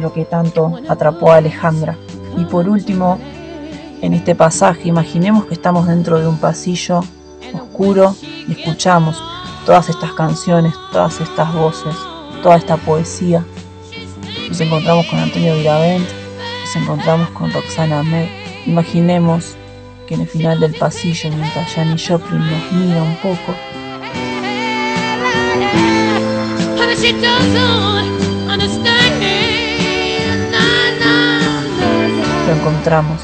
lo 0.00 0.12
que 0.12 0.24
tanto 0.24 0.78
atrapó 0.88 1.32
a 1.32 1.36
Alejandra. 1.36 1.96
Y 2.36 2.44
por 2.44 2.68
último, 2.68 3.18
en 4.02 4.14
este 4.14 4.34
pasaje, 4.34 4.88
imaginemos 4.88 5.46
que 5.46 5.54
estamos 5.54 5.86
dentro 5.86 6.20
de 6.20 6.26
un 6.26 6.38
pasillo 6.38 7.00
oscuro 7.54 8.14
y 8.46 8.52
escuchamos 8.52 9.22
todas 9.64 9.88
estas 9.88 10.12
canciones, 10.12 10.74
todas 10.92 11.20
estas 11.20 11.52
voces, 11.54 11.94
toda 12.42 12.56
esta 12.56 12.76
poesía. 12.76 13.44
Nos 14.48 14.60
encontramos 14.60 15.06
con 15.06 15.18
Antonio 15.18 15.54
Viravent, 15.56 16.08
nos 16.68 16.76
encontramos 16.76 17.30
con 17.30 17.50
Roxana 17.50 18.02
Med. 18.02 18.28
Imaginemos 18.66 19.56
que 20.06 20.16
en 20.16 20.22
el 20.22 20.28
final 20.28 20.60
del 20.60 20.74
pasillo, 20.74 21.30
mientras 21.30 21.72
Janis 21.72 22.06
Joplin 22.06 22.40
nos 22.40 22.72
mira 22.72 23.02
un 23.02 23.16
poco, 23.16 23.54
lo 32.46 32.52
encontramos 32.54 33.22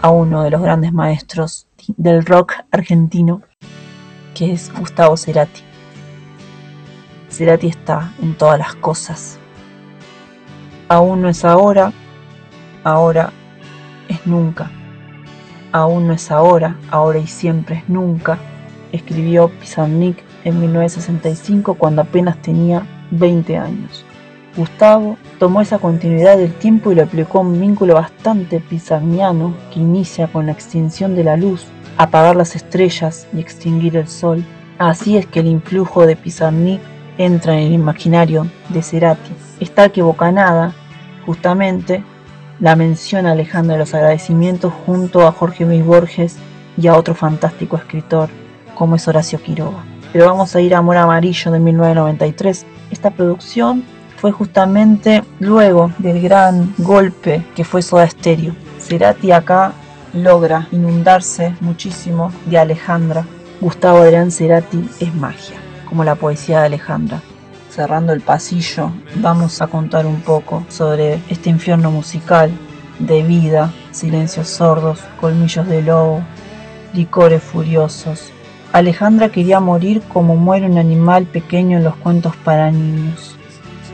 a 0.00 0.10
uno 0.10 0.42
de 0.42 0.50
los 0.50 0.62
grandes 0.62 0.92
maestros 0.94 1.66
del 1.98 2.24
rock 2.24 2.54
argentino, 2.70 3.42
que 4.34 4.52
es 4.52 4.72
Gustavo 4.72 5.18
Cerati. 5.18 5.60
Cerati 7.28 7.66
está 7.66 8.14
en 8.22 8.34
todas 8.34 8.58
las 8.58 8.74
cosas. 8.76 9.38
Aún 10.88 11.20
no 11.20 11.28
es 11.28 11.44
ahora, 11.44 11.92
ahora 12.84 13.32
es 14.08 14.24
nunca. 14.26 14.70
Aún 15.72 16.06
no 16.06 16.12
es 16.12 16.30
ahora, 16.30 16.76
ahora 16.90 17.18
y 17.18 17.26
siempre 17.26 17.78
es 17.78 17.88
nunca, 17.88 18.38
escribió 18.92 19.48
Pizarnik 19.48 20.22
en 20.44 20.60
1965 20.60 21.74
cuando 21.74 22.02
apenas 22.02 22.40
tenía 22.40 22.86
20 23.10 23.56
años. 23.56 24.04
Gustavo 24.56 25.16
tomó 25.40 25.62
esa 25.62 25.78
continuidad 25.78 26.36
del 26.36 26.54
tiempo 26.54 26.92
y 26.92 26.94
lo 26.94 27.02
aplicó 27.02 27.40
un 27.40 27.60
vínculo 27.60 27.94
bastante 27.94 28.60
pizarniano 28.60 29.52
que 29.72 29.80
inicia 29.80 30.28
con 30.28 30.46
la 30.46 30.52
extinción 30.52 31.16
de 31.16 31.24
la 31.24 31.36
luz, 31.36 31.66
apagar 31.96 32.36
las 32.36 32.54
estrellas 32.54 33.26
y 33.32 33.40
extinguir 33.40 33.96
el 33.96 34.06
sol. 34.06 34.44
Así 34.78 35.16
es 35.16 35.26
que 35.26 35.40
el 35.40 35.48
influjo 35.48 36.06
de 36.06 36.14
Pizarnik 36.14 36.80
entra 37.18 37.58
en 37.58 37.66
el 37.66 37.72
imaginario 37.72 38.46
de 38.68 38.82
Cerati. 38.82 39.32
Está 39.58 39.88
que 39.88 40.02
Bocanada, 40.02 40.72
justamente, 41.26 42.04
la 42.60 42.76
menciona 42.76 43.32
Alejandra 43.32 43.74
de 43.74 43.80
los 43.80 43.94
agradecimientos 43.94 44.72
junto 44.86 45.26
a 45.26 45.32
Jorge 45.32 45.64
Luis 45.64 45.84
Borges 45.84 46.36
y 46.76 46.86
a 46.86 46.96
otro 46.96 47.14
fantástico 47.14 47.76
escritor 47.76 48.28
como 48.74 48.96
es 48.96 49.06
Horacio 49.06 49.40
Quiroga. 49.40 49.84
Pero 50.12 50.26
vamos 50.26 50.54
a 50.54 50.60
ir 50.60 50.74
a 50.74 50.78
Amor 50.78 50.96
Amarillo 50.96 51.50
de 51.50 51.58
1993. 51.58 52.66
Esta 52.90 53.10
producción 53.10 53.84
fue 54.16 54.32
justamente 54.32 55.22
luego 55.40 55.90
del 55.98 56.20
gran 56.20 56.72
golpe 56.78 57.44
que 57.54 57.64
fue 57.64 57.82
Soda 57.82 58.08
Stereo. 58.08 58.54
Cerati 58.78 59.32
acá 59.32 59.72
logra 60.12 60.68
inundarse 60.70 61.54
muchísimo 61.60 62.30
de 62.46 62.58
Alejandra. 62.58 63.26
Gustavo 63.60 63.98
Adrián 63.98 64.30
Cerati 64.30 64.88
es 65.00 65.14
magia, 65.14 65.56
como 65.88 66.04
la 66.04 66.14
poesía 66.14 66.60
de 66.60 66.66
Alejandra. 66.66 67.22
Cerrando 67.74 68.12
el 68.12 68.20
pasillo, 68.20 68.92
vamos 69.16 69.60
a 69.60 69.66
contar 69.66 70.06
un 70.06 70.20
poco 70.20 70.64
sobre 70.68 71.18
este 71.28 71.50
infierno 71.50 71.90
musical 71.90 72.52
de 73.00 73.24
vida, 73.24 73.72
silencios 73.90 74.46
sordos, 74.46 75.00
colmillos 75.20 75.66
de 75.66 75.82
lobo, 75.82 76.22
licores 76.92 77.42
furiosos. 77.42 78.30
Alejandra 78.72 79.30
quería 79.30 79.58
morir 79.58 80.02
como 80.02 80.36
muere 80.36 80.66
un 80.66 80.78
animal 80.78 81.24
pequeño 81.24 81.78
en 81.78 81.82
los 81.82 81.96
cuentos 81.96 82.36
para 82.36 82.70
niños 82.70 83.34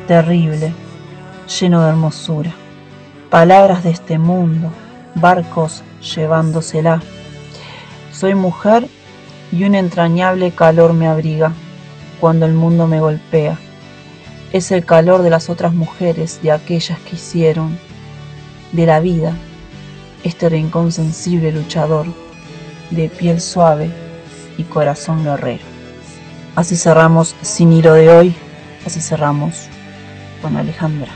terrible, 0.06 0.74
lleno 1.58 1.82
de 1.82 1.88
hermosura. 1.88 2.52
Palabras 3.30 3.82
de 3.82 3.92
este 3.92 4.18
mundo, 4.18 4.70
barcos 5.14 5.82
llevándosela. 6.14 7.00
Soy 8.12 8.34
mujer 8.34 8.88
y 9.50 9.64
un 9.64 9.74
entrañable 9.74 10.50
calor 10.50 10.92
me 10.92 11.08
abriga 11.08 11.54
cuando 12.20 12.44
el 12.44 12.52
mundo 12.52 12.86
me 12.86 13.00
golpea. 13.00 13.58
Es 14.52 14.72
el 14.72 14.84
calor 14.84 15.22
de 15.22 15.30
las 15.30 15.48
otras 15.48 15.72
mujeres, 15.72 16.40
de 16.42 16.50
aquellas 16.50 16.98
que 17.00 17.16
hicieron 17.16 17.78
de 18.72 18.86
la 18.86 19.00
vida 19.00 19.34
este 20.24 20.48
rincón 20.48 20.92
sensible 20.92 21.52
luchador, 21.52 22.06
de 22.90 23.08
piel 23.08 23.40
suave 23.40 23.90
y 24.58 24.64
corazón 24.64 25.24
guerrero. 25.24 25.62
Así 26.56 26.76
cerramos 26.76 27.36
Sin 27.42 27.72
Hilo 27.72 27.94
de 27.94 28.10
hoy, 28.10 28.34
así 28.84 29.00
cerramos 29.00 29.68
con 30.42 30.56
Alejandra 30.56 31.12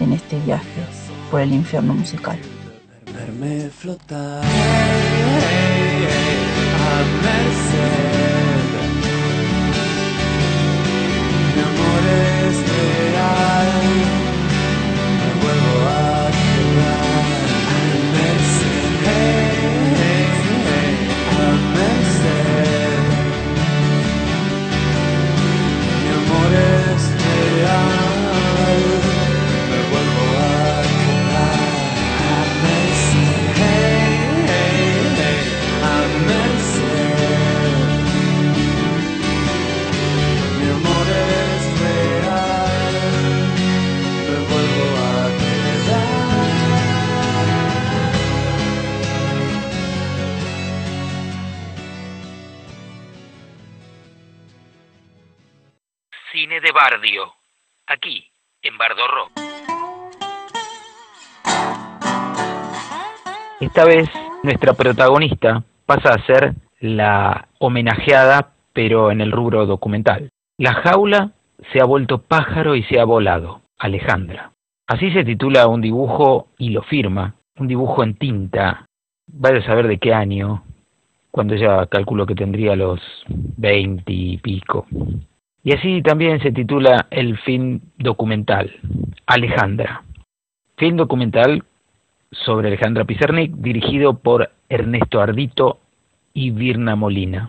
en 0.00 0.12
este 0.12 0.38
viaje 0.40 0.82
por 1.30 1.40
el 1.40 1.52
infierno 1.52 1.94
musical. 1.94 2.38
Amor 12.46 12.60
es 12.60 13.05
Bardio, 56.76 57.32
aquí, 57.86 58.26
en 58.60 58.76
Bardo 58.76 59.08
Rock. 59.08 59.30
Esta 63.58 63.86
vez 63.86 64.10
nuestra 64.42 64.74
protagonista 64.74 65.64
pasa 65.86 66.10
a 66.10 66.26
ser 66.26 66.52
la 66.80 67.48
homenajeada, 67.60 68.52
pero 68.74 69.10
en 69.10 69.22
el 69.22 69.32
rubro 69.32 69.64
documental. 69.64 70.28
La 70.58 70.74
jaula 70.74 71.30
se 71.72 71.80
ha 71.80 71.86
vuelto 71.86 72.18
pájaro 72.18 72.76
y 72.76 72.82
se 72.82 73.00
ha 73.00 73.04
volado, 73.04 73.62
Alejandra. 73.78 74.52
Así 74.86 75.10
se 75.12 75.24
titula 75.24 75.68
un 75.68 75.80
dibujo 75.80 76.48
y 76.58 76.68
lo 76.68 76.82
firma, 76.82 77.36
un 77.58 77.68
dibujo 77.68 78.04
en 78.04 78.16
tinta, 78.16 78.84
vaya 79.26 79.60
a 79.60 79.66
saber 79.66 79.88
de 79.88 79.96
qué 79.96 80.12
año, 80.12 80.62
cuando 81.30 81.54
ella 81.54 81.86
calculo 81.86 82.26
que 82.26 82.34
tendría 82.34 82.76
los 82.76 83.00
veinte 83.28 84.12
y 84.12 84.36
pico. 84.36 84.84
Y 85.66 85.72
así 85.72 86.00
también 86.00 86.40
se 86.40 86.52
titula 86.52 87.08
el 87.10 87.36
film 87.38 87.80
documental, 87.98 88.72
Alejandra. 89.26 90.04
Film 90.76 90.96
documental 90.96 91.64
sobre 92.30 92.68
Alejandra 92.68 93.04
Pizarnik, 93.04 93.50
dirigido 93.50 94.16
por 94.16 94.48
Ernesto 94.68 95.20
Ardito 95.20 95.80
y 96.32 96.52
Virna 96.52 96.94
Molina. 96.94 97.48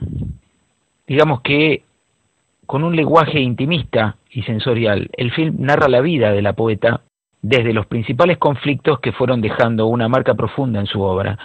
Digamos 1.05 1.41
que 1.41 1.83
con 2.65 2.83
un 2.83 2.95
lenguaje 2.95 3.39
intimista 3.39 4.17
y 4.31 4.41
sensorial, 4.41 5.11
el 5.15 5.31
film 5.31 5.57
narra 5.59 5.87
la 5.87 6.01
vida 6.01 6.31
de 6.31 6.41
la 6.41 6.53
poeta 6.53 7.01
desde 7.43 7.71
los 7.71 7.85
principales 7.85 8.39
conflictos 8.39 8.99
que 8.99 9.11
fueron 9.11 9.41
dejando 9.41 9.85
una 9.85 10.07
marca 10.07 10.33
profunda 10.33 10.79
en 10.79 10.87
su 10.87 11.03
obra 11.03 11.37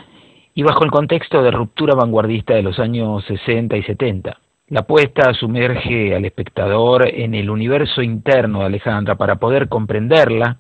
y 0.55 0.63
bajo 0.63 0.85
el 0.85 0.91
contexto 0.91 1.43
de 1.43 1.51
ruptura 1.51 1.95
vanguardista 1.95 2.55
de 2.55 2.63
los 2.63 2.79
años 2.79 3.27
60 3.27 3.77
y 3.77 3.83
70. 3.83 4.39
La 4.73 4.81
apuesta 4.81 5.35
sumerge 5.35 6.15
al 6.15 6.25
espectador 6.25 7.07
en 7.07 7.35
el 7.35 7.51
universo 7.51 8.01
interno 8.01 8.61
de 8.61 8.65
Alejandra 8.65 9.17
para 9.17 9.37
poder 9.37 9.69
comprenderla 9.69 10.57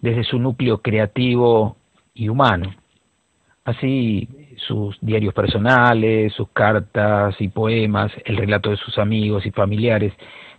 desde 0.00 0.22
su 0.22 0.38
núcleo 0.38 0.78
creativo 0.78 1.76
y 2.14 2.28
humano. 2.28 2.72
Así 3.64 4.28
sus 4.68 4.96
diarios 5.00 5.34
personales, 5.34 6.32
sus 6.34 6.48
cartas 6.50 7.34
y 7.40 7.48
poemas, 7.48 8.12
el 8.24 8.36
relato 8.36 8.70
de 8.70 8.76
sus 8.76 8.98
amigos 8.98 9.44
y 9.46 9.50
familiares, 9.50 10.12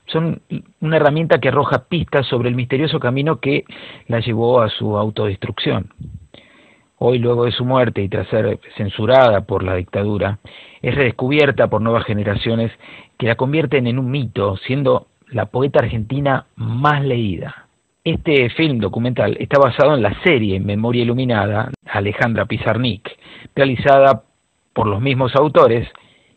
son 0.07 0.41
una 0.81 0.97
herramienta 0.97 1.39
que 1.39 1.47
arroja 1.47 1.85
pistas 1.87 2.27
sobre 2.27 2.49
el 2.49 2.55
misterioso 2.55 2.99
camino 2.99 3.39
que 3.39 3.63
la 4.07 4.19
llevó 4.19 4.59
a 4.59 4.67
su 4.67 4.97
autodestrucción. 4.97 5.93
Hoy, 6.99 7.19
luego 7.19 7.45
de 7.45 7.51
su 7.51 7.63
muerte 7.63 8.01
y 8.01 8.10
tras 8.10 8.27
ser 8.27 8.60
censurada 8.75 9.41
por 9.41 9.63
la 9.63 9.75
dictadura, 9.75 10.39
es 10.81 10.95
redescubierta 10.95 11.67
por 11.67 11.81
nuevas 11.81 12.05
generaciones 12.05 12.71
que 13.17 13.27
la 13.27 13.36
convierten 13.36 13.86
en 13.86 13.99
un 13.99 14.10
mito, 14.10 14.57
siendo 14.57 15.07
la 15.29 15.45
poeta 15.45 15.79
argentina 15.79 16.45
más 16.55 17.03
leída. 17.03 17.67
Este 18.03 18.49
film 18.51 18.79
documental 18.79 19.38
está 19.39 19.60
basado 19.60 19.93
en 19.93 20.01
la 20.01 20.19
serie 20.23 20.60
Memoria 20.60 21.03
Iluminada, 21.03 21.71
Alejandra 21.86 22.45
Pizarnik, 22.45 23.12
realizada 23.53 24.23
por 24.73 24.88
los 24.88 25.01
mismos 25.01 25.36
autores 25.36 25.88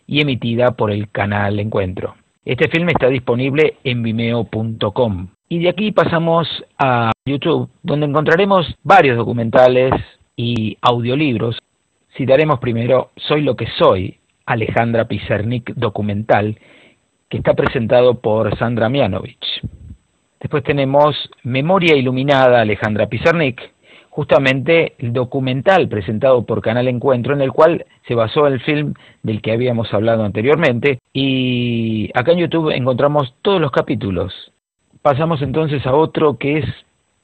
y 0.06 0.20
emitida 0.20 0.72
por 0.72 0.90
el 0.90 1.08
canal 1.10 1.60
Encuentro. 1.60 2.16
Este 2.44 2.68
film 2.68 2.88
está 2.88 3.08
disponible 3.08 3.76
en 3.84 4.02
vimeo.com. 4.02 5.28
Y 5.48 5.60
de 5.60 5.68
aquí 5.68 5.92
pasamos 5.92 6.48
a 6.78 7.12
YouTube, 7.24 7.70
donde 7.82 8.06
encontraremos 8.06 8.74
varios 8.82 9.16
documentales 9.16 9.92
y 10.40 10.78
audiolibros. 10.80 11.58
Citaremos 12.16 12.58
primero 12.60 13.10
Soy 13.16 13.42
lo 13.42 13.56
que 13.56 13.66
soy, 13.78 14.18
Alejandra 14.46 15.04
Pizarnik 15.06 15.74
documental, 15.74 16.58
que 17.28 17.36
está 17.36 17.52
presentado 17.54 18.20
por 18.20 18.56
Sandra 18.58 18.88
Mianovich. 18.88 19.60
Después 20.40 20.64
tenemos 20.64 21.14
Memoria 21.42 21.94
Iluminada, 21.94 22.62
Alejandra 22.62 23.06
Pizarnik, 23.06 23.60
justamente 24.08 24.94
el 24.98 25.12
documental 25.12 25.88
presentado 25.88 26.46
por 26.46 26.62
Canal 26.62 26.88
Encuentro, 26.88 27.34
en 27.34 27.42
el 27.42 27.52
cual 27.52 27.84
se 28.08 28.14
basó 28.14 28.46
el 28.46 28.60
film 28.60 28.94
del 29.22 29.42
que 29.42 29.52
habíamos 29.52 29.92
hablado 29.92 30.24
anteriormente. 30.24 31.00
Y 31.12 32.10
acá 32.14 32.32
en 32.32 32.38
YouTube 32.38 32.70
encontramos 32.70 33.34
todos 33.42 33.60
los 33.60 33.70
capítulos. 33.70 34.32
Pasamos 35.02 35.42
entonces 35.42 35.86
a 35.86 35.94
otro 35.94 36.38
que 36.38 36.58
es 36.58 36.66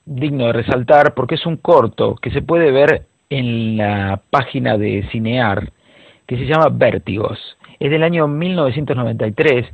digno 0.06 0.46
de 0.46 0.52
resaltar 0.52 1.14
porque 1.14 1.34
es 1.34 1.44
un 1.44 1.56
corto 1.56 2.14
que 2.16 2.30
se 2.30 2.40
puede 2.40 2.70
ver 2.70 3.06
en 3.28 3.76
la 3.76 4.22
página 4.30 4.78
de 4.78 5.06
Cinear, 5.10 5.72
que 6.26 6.36
se 6.36 6.46
llama 6.46 6.68
Vértigos. 6.70 7.38
Es 7.78 7.90
del 7.90 8.04
año 8.04 8.28
1993. 8.28 9.66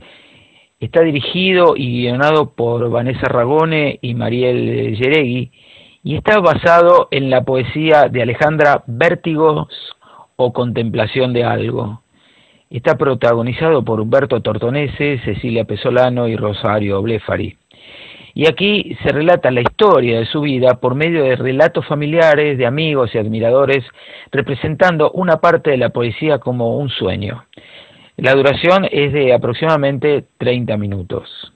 Está 0.81 1.03
dirigido 1.03 1.75
y 1.77 2.03
guionado 2.03 2.51
por 2.55 2.91
Vanessa 2.91 3.29
Ragone 3.29 3.99
y 4.03 4.15
Mariel 4.15 4.97
Yeregui 4.97 5.53
y 6.03 6.17
está 6.17 6.41
basado 6.41 7.07
en 7.13 7.31
la 7.31 7.45
poesía 7.45 8.09
de 8.09 8.23
Alejandra 8.23 8.83
Vértigos 8.87 9.69
o 10.37 10.53
Contemplación 10.53 11.33
de 11.33 11.45
algo. 11.45 12.03
Está 12.71 12.97
protagonizado 12.97 13.85
por 13.85 14.01
Humberto 14.01 14.41
Tortonese, 14.41 15.21
Cecilia 15.25 15.65
Pesolano 15.65 16.27
y 16.27 16.37
Rosario 16.37 17.03
Blefari. 17.03 17.59
Y 18.35 18.47
aquí 18.47 18.97
se 19.03 19.11
relata 19.11 19.51
la 19.51 19.61
historia 19.61 20.19
de 20.19 20.27
su 20.27 20.41
vida 20.41 20.81
por 20.81 20.95
medio 20.95 21.25
de 21.25 21.37
relatos 21.37 21.87
familiares, 21.87 22.57
de 22.57 22.67
amigos 22.67 23.15
y 23.15 23.19
admiradores, 23.19 23.85
representando 24.31 25.11
una 25.13 25.39
parte 25.39 25.71
de 25.71 25.77
la 25.77 25.91
poesía 25.91 26.39
como 26.39 26.79
un 26.79 26.89
sueño. 26.89 27.45
La 28.17 28.35
duración 28.35 28.87
es 28.91 29.13
de 29.13 29.35
aproximadamente 29.35 30.25
30 30.39 30.77
minutos. 30.77 31.53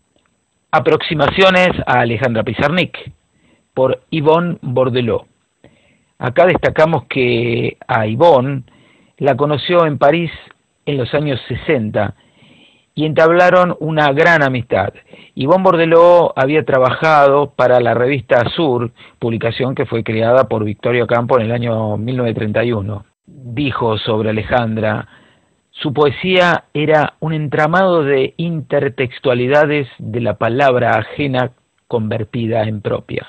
Aproximaciones 0.71 1.71
a 1.87 2.01
Alejandra 2.01 2.43
Pizarnik 2.43 3.13
por 3.73 4.03
Yvonne 4.11 4.59
Bordelot. 4.61 5.27
Acá 6.19 6.47
destacamos 6.47 7.05
que 7.09 7.77
a 7.87 8.07
Yvonne 8.07 8.65
la 9.19 9.37
conoció 9.37 9.87
en 9.87 9.99
París 9.99 10.31
en 10.85 10.99
los 10.99 11.13
años 11.15 11.41
60 11.49 12.15
y 12.97 13.05
entablaron 13.05 13.77
una 13.79 14.11
gran 14.13 14.43
amistad. 14.43 14.95
Yvonne 15.35 15.63
Bordelot 15.63 16.33
había 16.35 16.65
trabajado 16.65 17.51
para 17.51 17.79
la 17.79 17.93
revista 17.93 18.49
Sur, 18.57 18.91
publicación 19.19 19.75
que 19.75 19.85
fue 19.85 20.03
creada 20.03 20.49
por 20.49 20.65
Victorio 20.65 21.07
Campo 21.07 21.39
en 21.39 21.45
el 21.45 21.53
año 21.53 21.99
1931. 21.99 23.05
Dijo 23.27 23.99
sobre 23.99 24.31
Alejandra, 24.31 25.07
su 25.71 25.93
poesía 25.93 26.65
era 26.73 27.15
un 27.21 27.35
entramado 27.35 28.03
de 28.03 28.33
intertextualidades 28.39 29.87
de 29.99 30.23
la 30.23 30.39
palabra 30.39 30.97
ajena 30.97 31.53
convertida 31.87 32.63
en 32.63 32.81
propia. 32.81 33.27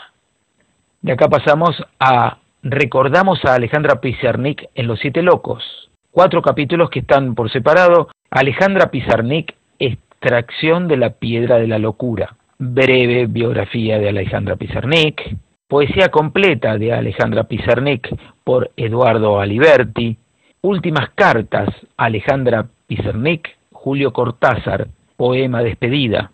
De 1.02 1.12
acá 1.12 1.28
pasamos 1.28 1.76
a 2.00 2.38
Recordamos 2.64 3.46
a 3.46 3.54
Alejandra 3.54 4.02
Pizarnik 4.02 4.70
en 4.76 4.88
Los 4.88 5.00
Siete 5.00 5.22
Locos. 5.22 5.87
Cuatro 6.18 6.42
capítulos 6.42 6.90
que 6.90 7.02
están 7.02 7.36
por 7.36 7.52
separado. 7.52 8.10
Alejandra 8.32 8.90
Pizarnik, 8.90 9.54
Extracción 9.78 10.88
de 10.88 10.98
la 10.98 11.12
Piedra 11.12 11.60
de 11.60 11.68
la 11.68 11.78
Locura. 11.78 12.36
Breve 12.58 13.28
biografía 13.28 14.00
de 14.00 14.10
Alejandra 14.10 14.56
Pizarnik. 14.56 15.38
Poesía 15.68 16.10
completa 16.10 16.76
de 16.80 16.92
Alejandra 16.92 17.44
Pizarnik 17.44 18.10
por 18.44 18.72
Eduardo 18.76 19.40
Aliberti. 19.40 20.18
Últimas 20.62 21.12
cartas, 21.12 21.70
Alejandra 21.98 22.66
Pizarnik, 22.88 23.50
Julio 23.72 24.12
Cortázar, 24.12 24.88
poema 25.18 25.62
Despedida. 25.62 26.32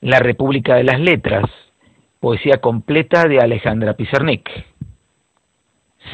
La 0.00 0.20
República 0.20 0.76
de 0.76 0.84
las 0.84 0.98
Letras, 0.98 1.44
poesía 2.18 2.62
completa 2.62 3.28
de 3.28 3.40
Alejandra 3.40 3.92
Pizarnik. 3.92 4.48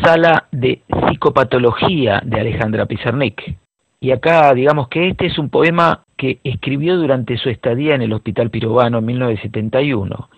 Sala 0.03 0.49
de 0.53 0.83
Psicopatología 0.89 2.21
de 2.25 2.41
Alejandra 2.41 2.87
Pizarnik. 2.87 3.57
Y 4.01 4.11
acá 4.11 4.53
digamos 4.53 4.89
que 4.89 5.09
este 5.09 5.27
es 5.27 5.39
un 5.39 5.49
poema 5.49 6.05
que 6.17 6.39
escribió 6.45 6.97
durante 6.97 7.39
su 7.39 7.49
estadía 7.49 7.95
en 7.95 8.03
el 8.03 8.13
Hospital 8.13 8.51
Pirobano 8.51 8.99
en 8.99 9.07
1971. 9.07 10.29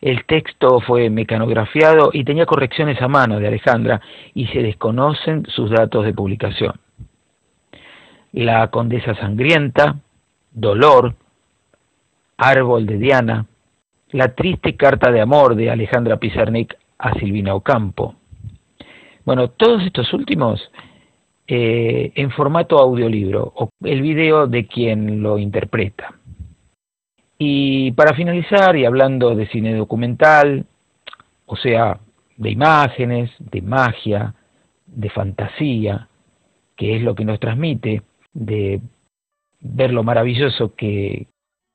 El 0.00 0.24
texto 0.24 0.80
fue 0.80 1.08
mecanografiado 1.08 2.10
y 2.12 2.24
tenía 2.24 2.46
correcciones 2.46 3.00
a 3.00 3.08
mano 3.08 3.38
de 3.38 3.48
Alejandra 3.48 4.00
y 4.34 4.46
se 4.48 4.62
desconocen 4.62 5.46
sus 5.46 5.70
datos 5.70 6.04
de 6.04 6.12
publicación. 6.12 6.74
La 8.32 8.68
Condesa 8.68 9.14
Sangrienta, 9.14 9.96
Dolor, 10.52 11.14
Árbol 12.36 12.86
de 12.86 12.98
Diana, 12.98 13.46
La 14.10 14.34
triste 14.34 14.76
carta 14.76 15.10
de 15.10 15.20
amor 15.20 15.56
de 15.56 15.70
Alejandra 15.70 16.16
Pizarnik 16.18 16.76
a 16.98 17.12
Silvina 17.14 17.54
Ocampo. 17.54 18.14
Bueno, 19.26 19.50
todos 19.50 19.82
estos 19.82 20.12
últimos 20.12 20.70
eh, 21.48 22.12
en 22.14 22.30
formato 22.30 22.78
audiolibro, 22.78 23.52
o 23.56 23.70
el 23.82 24.00
video 24.00 24.46
de 24.46 24.68
quien 24.68 25.20
lo 25.20 25.36
interpreta. 25.36 26.14
Y 27.36 27.90
para 27.92 28.14
finalizar, 28.14 28.76
y 28.76 28.84
hablando 28.84 29.34
de 29.34 29.48
cine 29.48 29.74
documental, 29.74 30.64
o 31.44 31.56
sea, 31.56 31.98
de 32.36 32.50
imágenes, 32.50 33.32
de 33.40 33.62
magia, 33.62 34.32
de 34.86 35.10
fantasía, 35.10 36.08
que 36.76 36.94
es 36.94 37.02
lo 37.02 37.16
que 37.16 37.24
nos 37.24 37.40
transmite, 37.40 38.02
de 38.32 38.80
ver 39.60 39.92
lo 39.92 40.04
maravilloso 40.04 40.76
que, 40.76 41.26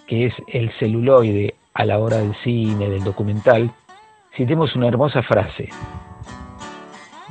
que 0.07 0.27
es 0.27 0.33
el 0.47 0.71
celuloide 0.79 1.55
a 1.73 1.83
la 1.83 1.99
hora 1.99 2.17
del 2.19 2.33
cine, 2.45 2.87
del 2.87 3.03
documental, 3.03 3.71
citemos 4.37 4.73
una 4.77 4.87
hermosa 4.87 5.21
frase. 5.21 5.67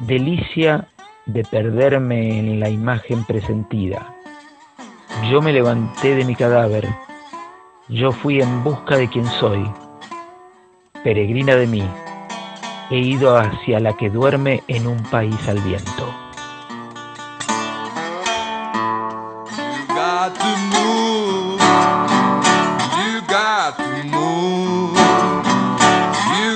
Delicia 0.00 0.88
de 1.26 1.44
perderme 1.44 2.38
en 2.38 2.58
la 2.58 2.68
imagen 2.68 3.24
presentida. 3.24 4.14
Yo 5.30 5.42
me 5.42 5.52
levanté 5.52 6.14
de 6.14 6.24
mi 6.24 6.34
cadáver, 6.34 6.88
yo 7.88 8.10
fui 8.10 8.40
en 8.40 8.64
busca 8.64 8.96
de 8.96 9.08
quien 9.08 9.26
soy, 9.26 9.70
peregrina 11.04 11.54
de 11.56 11.66
mí, 11.66 11.84
he 12.90 12.98
ido 12.98 13.36
hacia 13.36 13.78
la 13.80 13.92
que 13.96 14.08
duerme 14.08 14.62
en 14.68 14.86
un 14.86 15.02
país 15.04 15.36
al 15.48 15.58
viento. 15.60 16.06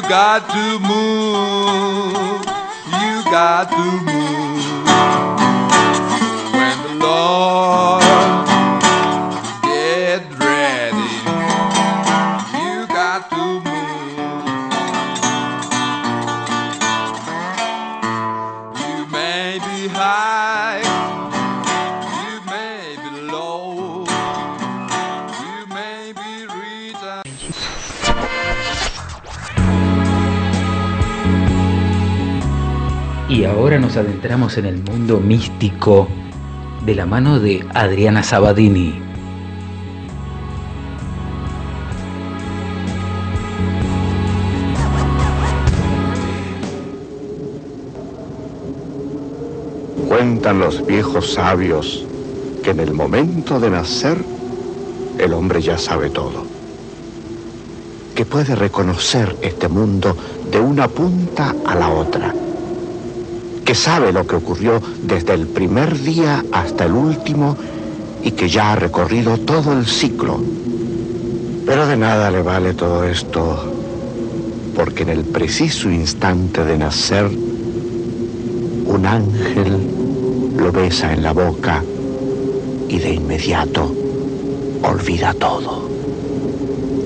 Got 0.09 0.49
to. 0.49 1.04
You 3.45 4.14
adentramos 33.97 34.59
en 34.59 34.67
el 34.67 34.83
mundo 34.83 35.21
místico 35.21 36.09
de 36.85 36.95
la 36.95 37.07
mano 37.07 37.39
de 37.39 37.65
Adriana 37.75 38.23
Sabadini. 38.23 39.01
Cuentan 50.09 50.59
los 50.59 50.85
viejos 50.87 51.33
sabios 51.35 52.05
que 52.63 52.71
en 52.71 52.81
el 52.81 52.93
momento 52.93 53.61
de 53.61 53.71
nacer 53.71 54.19
el 55.19 55.33
hombre 55.33 55.61
ya 55.61 55.79
sabe 55.79 56.11
todo. 56.11 56.45
Que 58.15 58.25
puede 58.25 58.55
reconocer 58.55 59.37
este 59.43 59.69
mundo 59.69 60.17
de 60.51 60.61
una 60.61 60.89
punta 60.89 61.55
a 61.67 61.75
la 61.75 61.89
otra. 61.89 62.44
Que 63.65 63.75
sabe 63.75 64.13
lo 64.13 64.27
que 64.27 64.37
ocurrió 64.37 64.81
desde 65.03 65.35
el 65.35 65.47
primer 65.47 65.99
día 65.99 66.45
hasta 66.53 66.85
el 66.85 66.93
último 66.93 67.57
y 68.23 68.33
que 68.33 68.49
ya 68.49 68.73
ha 68.73 68.77
recorrido 68.77 69.39
todo 69.39 69.73
el 69.73 69.87
ciclo. 69.87 70.39
Pero 71.67 71.87
de 71.87 71.97
nada 71.97 72.31
le 72.31 72.43
vale 72.43 72.75
todo 72.75 73.05
esto 73.05 73.73
porque 74.75 75.05
en 75.05 75.11
el 75.11 75.25
preciso 75.25 75.91
instante 75.91 76.65
de 76.65 76.77
nacer 76.77 77.27
un 78.87 79.07
ángel 79.07 79.79
lo 80.57 80.73
besa 80.73 81.13
en 81.13 81.23
la 81.23 81.33
boca 81.33 81.83
y 82.89 82.99
de 82.99 83.15
inmediato 83.15 83.95
olvida 84.83 85.33
todo. 85.33 85.89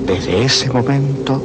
Desde 0.06 0.44
ese 0.44 0.70
momento, 0.70 1.40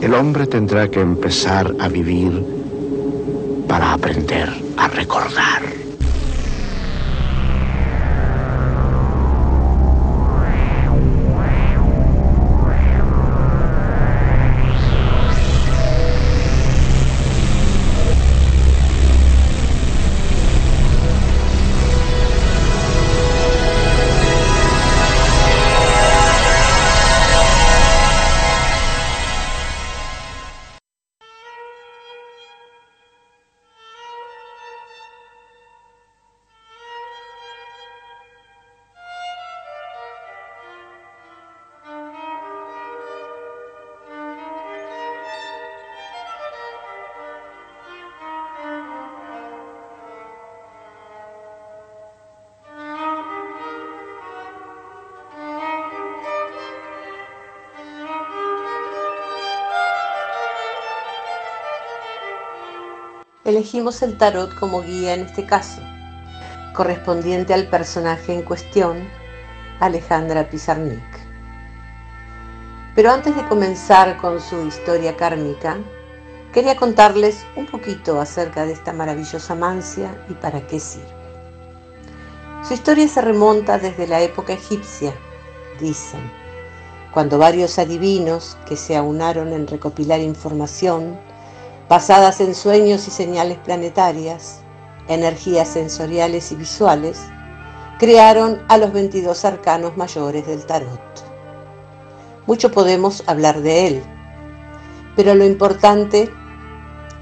el 0.00 0.14
hombre 0.14 0.46
tendrá 0.46 0.88
que 0.88 1.00
empezar 1.00 1.74
a 1.80 1.88
vivir 1.88 2.53
para 3.74 3.92
aprender 3.92 4.48
a 4.76 4.86
recordar. 4.86 5.63
Elegimos 63.54 64.02
el 64.02 64.18
tarot 64.18 64.52
como 64.58 64.82
guía 64.82 65.14
en 65.14 65.26
este 65.26 65.46
caso, 65.46 65.80
correspondiente 66.74 67.54
al 67.54 67.68
personaje 67.68 68.34
en 68.34 68.42
cuestión, 68.42 69.08
Alejandra 69.78 70.50
Pizarnik. 70.50 71.00
Pero 72.96 73.12
antes 73.12 73.36
de 73.36 73.46
comenzar 73.46 74.16
con 74.16 74.40
su 74.40 74.66
historia 74.66 75.16
kármica, 75.16 75.78
quería 76.52 76.74
contarles 76.74 77.46
un 77.54 77.66
poquito 77.66 78.20
acerca 78.20 78.66
de 78.66 78.72
esta 78.72 78.92
maravillosa 78.92 79.54
mancia 79.54 80.12
y 80.28 80.34
para 80.34 80.66
qué 80.66 80.80
sirve. 80.80 81.06
Su 82.66 82.74
historia 82.74 83.06
se 83.06 83.20
remonta 83.20 83.78
desde 83.78 84.08
la 84.08 84.20
época 84.20 84.54
egipcia, 84.54 85.14
dicen, 85.78 86.28
cuando 87.12 87.38
varios 87.38 87.78
adivinos 87.78 88.58
que 88.66 88.74
se 88.74 88.96
aunaron 88.96 89.52
en 89.52 89.68
recopilar 89.68 90.18
información 90.18 91.16
basadas 91.94 92.40
en 92.40 92.56
sueños 92.56 93.06
y 93.06 93.12
señales 93.12 93.56
planetarias, 93.58 94.62
energías 95.06 95.68
sensoriales 95.68 96.50
y 96.50 96.56
visuales, 96.56 97.20
crearon 98.00 98.60
a 98.66 98.78
los 98.78 98.92
22 98.92 99.44
arcanos 99.44 99.96
mayores 99.96 100.44
del 100.44 100.66
tarot. 100.66 101.00
Mucho 102.48 102.72
podemos 102.72 103.22
hablar 103.28 103.60
de 103.60 103.86
él, 103.86 104.02
pero 105.14 105.36
lo 105.36 105.44
importante 105.44 106.28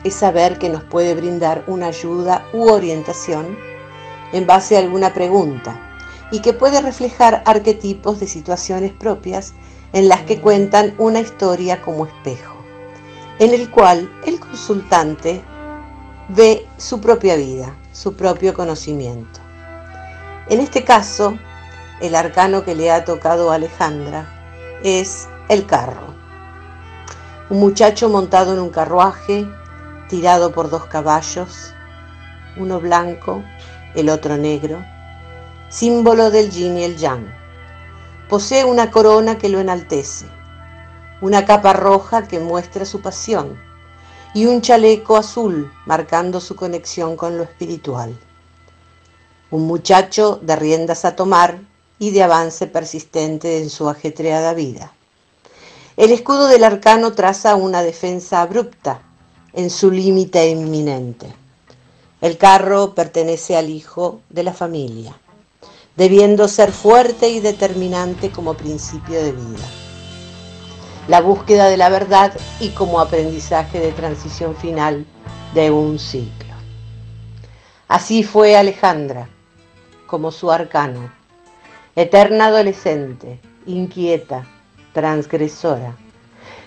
es 0.04 0.14
saber 0.14 0.56
que 0.56 0.70
nos 0.70 0.84
puede 0.84 1.14
brindar 1.14 1.64
una 1.66 1.88
ayuda 1.88 2.46
u 2.54 2.70
orientación 2.70 3.58
en 4.32 4.46
base 4.46 4.76
a 4.76 4.80
alguna 4.80 5.12
pregunta 5.12 5.98
y 6.30 6.40
que 6.40 6.54
puede 6.54 6.80
reflejar 6.80 7.42
arquetipos 7.44 8.20
de 8.20 8.26
situaciones 8.26 8.92
propias 8.92 9.52
en 9.92 10.08
las 10.08 10.22
que 10.22 10.40
cuentan 10.40 10.94
una 10.96 11.20
historia 11.20 11.82
como 11.82 12.06
espejo, 12.06 12.51
en 13.42 13.52
el 13.52 13.72
cual 13.72 14.08
el 14.24 14.38
consultante 14.38 15.42
ve 16.28 16.64
su 16.76 17.00
propia 17.00 17.34
vida, 17.34 17.74
su 17.90 18.14
propio 18.14 18.54
conocimiento. 18.54 19.40
En 20.48 20.60
este 20.60 20.84
caso, 20.84 21.36
el 22.00 22.14
arcano 22.14 22.64
que 22.64 22.76
le 22.76 22.92
ha 22.92 23.04
tocado 23.04 23.50
a 23.50 23.56
Alejandra 23.56 24.78
es 24.84 25.28
el 25.48 25.66
carro. 25.66 26.14
Un 27.50 27.58
muchacho 27.58 28.08
montado 28.08 28.52
en 28.52 28.60
un 28.60 28.70
carruaje, 28.70 29.44
tirado 30.08 30.52
por 30.52 30.70
dos 30.70 30.84
caballos, 30.84 31.74
uno 32.56 32.78
blanco, 32.78 33.42
el 33.96 34.08
otro 34.08 34.36
negro, 34.36 34.84
símbolo 35.68 36.30
del 36.30 36.48
yin 36.48 36.78
y 36.78 36.84
el 36.84 36.96
yang. 36.96 37.26
Posee 38.28 38.64
una 38.64 38.92
corona 38.92 39.36
que 39.36 39.48
lo 39.48 39.58
enaltece, 39.58 40.26
una 41.22 41.44
capa 41.44 41.72
roja 41.72 42.26
que 42.26 42.40
muestra 42.40 42.84
su 42.84 43.00
pasión 43.00 43.56
y 44.34 44.46
un 44.46 44.60
chaleco 44.60 45.16
azul 45.16 45.72
marcando 45.86 46.40
su 46.40 46.56
conexión 46.56 47.16
con 47.16 47.38
lo 47.38 47.44
espiritual. 47.44 48.18
Un 49.52 49.68
muchacho 49.68 50.40
de 50.42 50.56
riendas 50.56 51.04
a 51.04 51.14
tomar 51.14 51.60
y 52.00 52.10
de 52.10 52.24
avance 52.24 52.66
persistente 52.66 53.58
en 53.58 53.70
su 53.70 53.88
ajetreada 53.88 54.52
vida. 54.52 54.92
El 55.96 56.10
escudo 56.10 56.48
del 56.48 56.64
arcano 56.64 57.12
traza 57.12 57.54
una 57.54 57.82
defensa 57.82 58.42
abrupta 58.42 59.00
en 59.52 59.70
su 59.70 59.92
límite 59.92 60.48
inminente. 60.48 61.32
El 62.20 62.36
carro 62.36 62.94
pertenece 62.94 63.56
al 63.56 63.70
hijo 63.70 64.20
de 64.28 64.42
la 64.42 64.52
familia, 64.52 65.16
debiendo 65.94 66.48
ser 66.48 66.72
fuerte 66.72 67.28
y 67.28 67.38
determinante 67.38 68.32
como 68.32 68.54
principio 68.54 69.22
de 69.22 69.30
vida. 69.30 69.81
La 71.08 71.20
búsqueda 71.20 71.68
de 71.68 71.76
la 71.76 71.88
verdad 71.88 72.32
y 72.60 72.70
como 72.70 73.00
aprendizaje 73.00 73.80
de 73.80 73.90
transición 73.90 74.54
final 74.54 75.04
de 75.52 75.70
un 75.72 75.98
ciclo. 75.98 76.54
Así 77.88 78.22
fue 78.22 78.56
Alejandra, 78.56 79.28
como 80.06 80.30
su 80.30 80.52
arcano, 80.52 81.10
eterna 81.96 82.46
adolescente, 82.46 83.40
inquieta, 83.66 84.46
transgresora, 84.92 85.96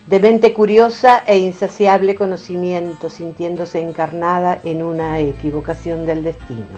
de 0.08 0.20
mente 0.20 0.54
curiosa 0.54 1.24
e 1.26 1.38
insaciable 1.38 2.16
conocimiento, 2.16 3.10
sintiéndose 3.10 3.80
encarnada 3.80 4.60
en 4.64 4.84
una 4.84 5.20
equivocación 5.20 6.06
del 6.06 6.24
destino. 6.24 6.78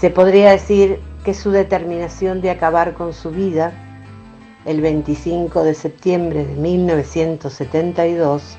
Se 0.00 0.08
podría 0.08 0.52
decir 0.52 1.00
que 1.24 1.34
su 1.34 1.50
determinación 1.50 2.40
de 2.40 2.50
acabar 2.50 2.94
con 2.94 3.12
su 3.12 3.30
vida, 3.30 3.89
el 4.70 4.80
25 4.82 5.64
de 5.64 5.74
septiembre 5.74 6.46
de 6.46 6.54
1972, 6.54 8.56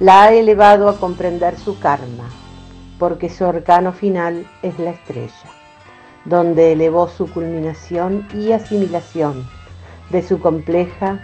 la 0.00 0.24
ha 0.24 0.32
elevado 0.32 0.88
a 0.88 0.98
comprender 0.98 1.56
su 1.56 1.78
karma, 1.78 2.28
porque 2.98 3.30
su 3.30 3.44
arcano 3.44 3.92
final 3.92 4.44
es 4.62 4.76
la 4.80 4.90
estrella, 4.90 5.52
donde 6.24 6.72
elevó 6.72 7.06
su 7.06 7.30
culminación 7.30 8.26
y 8.34 8.50
asimilación 8.50 9.48
de 10.10 10.20
su 10.20 10.40
compleja 10.40 11.20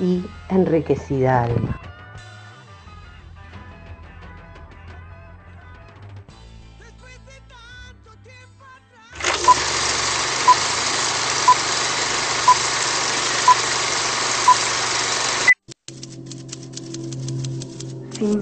y 0.00 0.24
enriquecida 0.48 1.44
alma. 1.44 1.91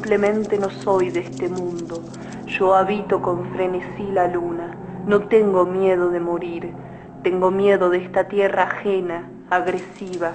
Simplemente 0.01 0.57
no 0.57 0.71
soy 0.71 1.11
de 1.11 1.21
este 1.21 1.47
mundo. 1.47 2.01
Yo 2.47 2.75
habito 2.75 3.21
con 3.21 3.53
frenesí 3.53 4.11
la 4.11 4.29
luna. 4.29 4.75
No 5.07 5.29
tengo 5.29 5.67
miedo 5.67 6.09
de 6.09 6.19
morir. 6.19 6.73
Tengo 7.23 7.51
miedo 7.51 7.91
de 7.91 7.99
esta 7.99 8.27
tierra 8.27 8.63
ajena, 8.63 9.29
agresiva. 9.51 10.33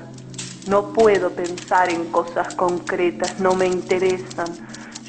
No 0.69 0.93
puedo 0.93 1.31
pensar 1.31 1.89
en 1.89 2.11
cosas 2.11 2.53
concretas, 2.53 3.39
no 3.39 3.55
me 3.55 3.65
interesan. 3.65 4.45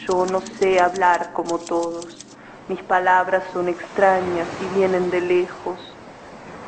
Yo 0.06 0.24
no 0.24 0.40
sé 0.58 0.80
hablar 0.80 1.34
como 1.34 1.58
todos. 1.58 2.24
Mis 2.70 2.80
palabras 2.80 3.42
son 3.52 3.68
extrañas 3.68 4.48
y 4.58 4.78
vienen 4.78 5.10
de 5.10 5.20
lejos. 5.20 5.78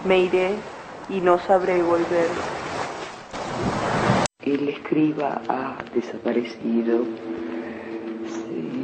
Me 0.04 0.18
iré 0.18 0.50
y 1.08 1.22
no 1.22 1.38
sabré 1.38 1.82
volver. 1.82 2.28
El 4.44 4.68
escriba 4.68 5.40
ha 5.48 5.78
desaparecido. 5.94 6.98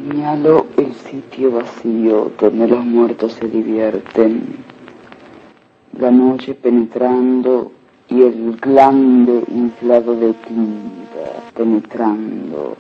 Señalo 0.07 0.67
el 0.77 0.95
sitio 0.95 1.51
vacío 1.53 2.31
donde 2.39 2.69
los 2.69 2.85
muertos 2.85 3.33
se 3.33 3.49
divierten. 3.49 4.63
La 5.99 6.11
noche 6.11 6.53
penetrando 6.53 7.73
y 8.09 8.21
el 8.21 8.55
glande 8.61 9.45
inflado 9.49 10.15
de 10.15 10.35
tinta 10.35 11.43
penetrando 11.55 12.77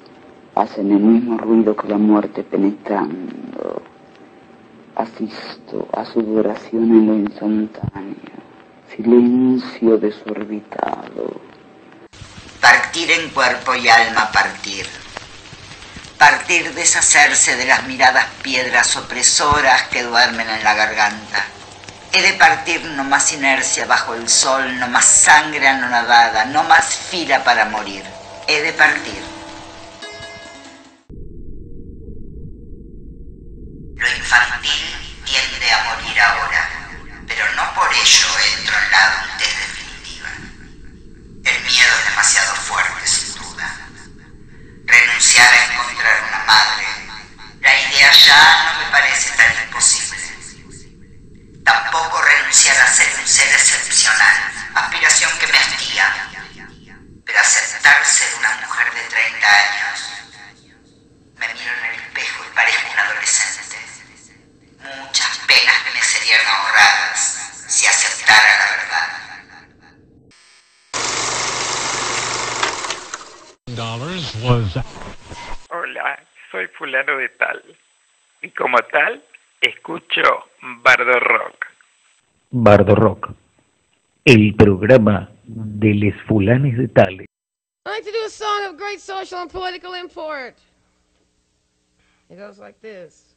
hacen 0.54 0.92
el 0.92 1.00
mismo 1.00 1.38
ruido 1.38 1.74
que 1.74 1.88
la 1.88 1.96
muerte 1.96 2.42
penetrando. 2.42 3.80
Asisto 4.94 5.88
a 5.92 6.04
su 6.04 6.20
duración 6.20 6.84
en 6.90 7.06
lo 7.06 7.14
instantáneo, 7.14 8.36
silencio 8.94 9.96
desorbitado. 9.96 11.40
Partir 12.60 13.10
en 13.12 13.30
cuerpo 13.30 13.74
y 13.74 13.88
alma 13.88 14.28
partir. 14.30 15.03
Partir 16.24 16.72
deshacerse 16.72 17.54
de 17.56 17.66
las 17.66 17.82
miradas 17.82 18.24
piedras 18.40 18.96
opresoras 18.96 19.82
que 19.88 20.04
duermen 20.04 20.48
en 20.48 20.64
la 20.64 20.72
garganta. 20.72 21.44
He 22.14 22.22
de 22.22 22.32
partir 22.32 22.82
no 22.82 23.04
más 23.04 23.30
inercia 23.34 23.84
bajo 23.84 24.14
el 24.14 24.26
sol, 24.26 24.80
no 24.80 24.88
más 24.88 25.04
sangre 25.04 25.68
anonadada, 25.68 26.46
no 26.46 26.64
más 26.64 26.86
fila 26.86 27.44
para 27.44 27.66
morir. 27.66 28.02
He 28.48 28.62
de 28.62 28.72
partir. 28.72 29.22
Lo 33.96 34.08
infantil 34.16 35.20
tiende 35.26 35.72
a 35.72 35.84
morir 35.84 36.20
ahora, 36.22 36.53
Bardo 80.96 81.18
Rock. 81.18 81.66
Bardo 82.52 82.94
Rock, 82.94 83.30
el 84.24 84.54
programa 84.54 85.28
de 85.42 85.92
les 85.92 86.14
fulanes 86.28 86.78
de 86.78 86.86
tales. 86.86 87.26
I'd 87.84 87.90
like 87.90 88.04
to 88.04 88.12
do 88.12 88.22
a 88.24 88.30
song 88.30 88.66
of 88.66 88.76
great 88.76 89.00
social 89.00 89.40
and 89.40 89.50
political 89.50 89.94
import. 89.94 90.54
It 92.30 92.36
goes 92.38 92.60
like 92.60 92.80
this. 92.80 93.34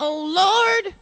Oh 0.00 0.24
Lord, 0.24 0.94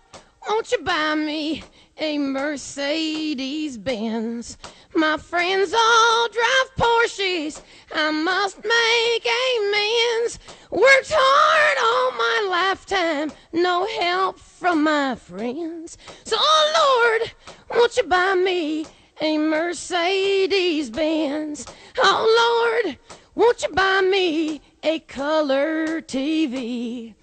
won't 0.49 0.73
you 0.73 0.79
buy 0.83 1.15
me 1.15 1.63
a 1.97 2.19
Mercedes 2.19 3.79
Benz? 3.79 4.59
My 4.97 5.17
friends 5.19 5.75
all 5.75 6.29
drive 6.29 6.71
Porsches. 6.79 7.63
I 7.95 8.11
must 8.11 8.57
make 8.65 9.27
amends. 9.27 10.39
Worked 10.71 11.13
hard 11.15 11.79
all 11.79 12.13
my 12.13 12.16
lifetime, 12.77 13.33
no 13.55 13.87
help 13.87 14.39
from 14.39 14.85
my 14.85 15.15
friends. 15.15 15.97
So, 16.25 16.37
oh 16.39 17.19
Lord, 17.19 17.33
won't 17.71 17.97
you 17.97 18.03
buy 18.03 18.35
me 18.35 18.85
a 19.19 19.39
Mercedes 19.39 20.91
Benz? 20.91 21.67
Oh 21.97 22.83
Lord, 22.85 22.99
won't 23.35 23.63
you 23.63 23.71
buy 23.71 24.03
me 24.03 24.61
a 24.83 24.99
color 24.99 26.03
TV? 26.03 27.15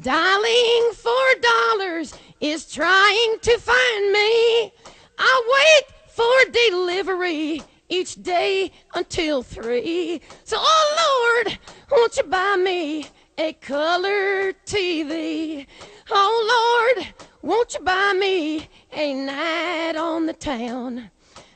Dialing 0.00 0.90
for 0.94 1.26
dollars 1.42 2.12
is 2.40 2.68
trying 2.68 3.38
to 3.40 3.56
find 3.58 4.12
me. 4.12 4.72
I 5.16 5.34
wait 5.54 5.94
for 6.08 6.50
delivery 6.50 7.62
each 7.88 8.20
day 8.20 8.72
until 8.94 9.44
three. 9.44 10.22
So, 10.42 10.56
oh 10.58 11.44
Lord, 11.46 11.58
won't 11.88 12.16
you 12.16 12.24
buy 12.24 12.56
me 12.56 13.06
a 13.38 13.52
color 13.52 14.52
TV? 14.66 15.64
Oh 16.10 16.92
Lord, 16.96 17.06
won't 17.40 17.74
you 17.74 17.80
buy 17.80 18.12
me 18.18 18.68
a 18.92 19.14
night 19.14 19.94
on 19.96 20.26
the 20.26 20.32
town? 20.32 21.08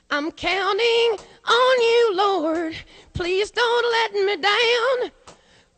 I'm 0.09 0.31
counting 0.31 1.17
on 1.45 1.81
you, 1.81 2.13
Lord. 2.15 2.77
Please 3.15 3.51
don't 3.51 3.91
let 3.91 4.13
me 4.15 4.37
down. 4.37 5.11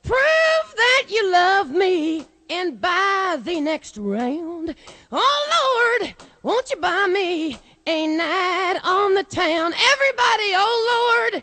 Prove 0.02 0.74
that 0.76 1.04
you 1.08 1.32
love 1.32 1.70
me 1.70 2.26
and 2.50 2.78
buy 2.78 3.38
the 3.42 3.58
next 3.60 3.96
round. 3.96 4.74
Oh 5.10 5.98
Lord, 6.00 6.14
won't 6.42 6.70
you 6.70 6.76
buy 6.76 7.06
me 7.06 7.56
a 7.86 8.06
night 8.06 8.78
on 8.84 9.14
the 9.14 9.24
town? 9.24 9.72
Everybody, 9.72 10.52
oh 10.54 11.30
Lord, 11.32 11.42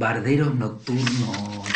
Barderos 0.00 0.54
nocturnos. 0.54 1.68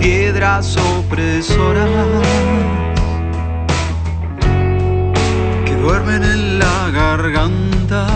Piedras 0.00 0.76
opresoras. 0.76 1.90
que 5.64 5.74
duermen 5.76 6.22
en 6.22 6.58
la 6.58 6.90
garganta. 6.92 8.06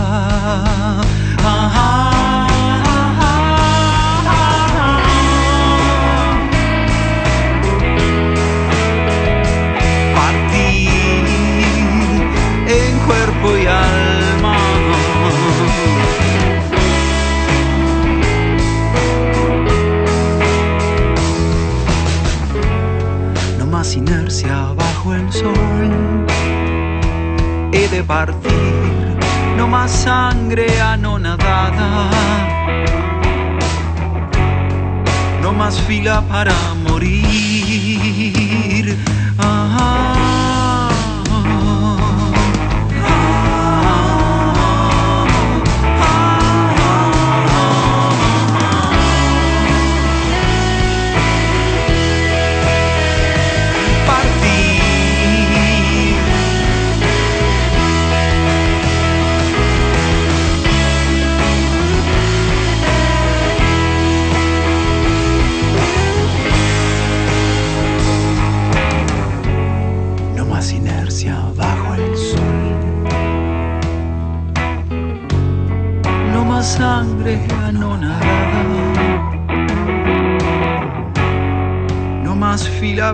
Partir, 28.03 29.17
no 29.57 29.67
más 29.67 29.91
sangre 29.91 30.81
anonadada, 30.81 32.09
no 35.41 35.53
más 35.53 35.79
fila 35.81 36.21
para 36.29 36.53
morir. 36.87 37.37
Ah, 39.37 40.30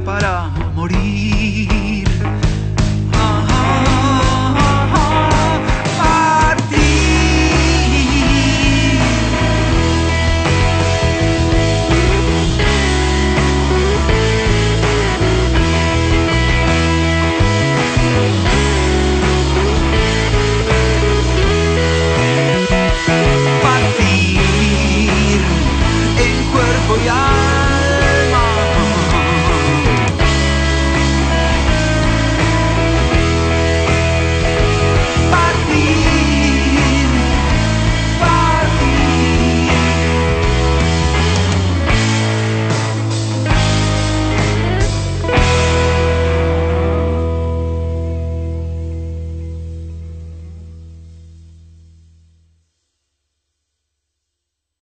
No 0.07 0.56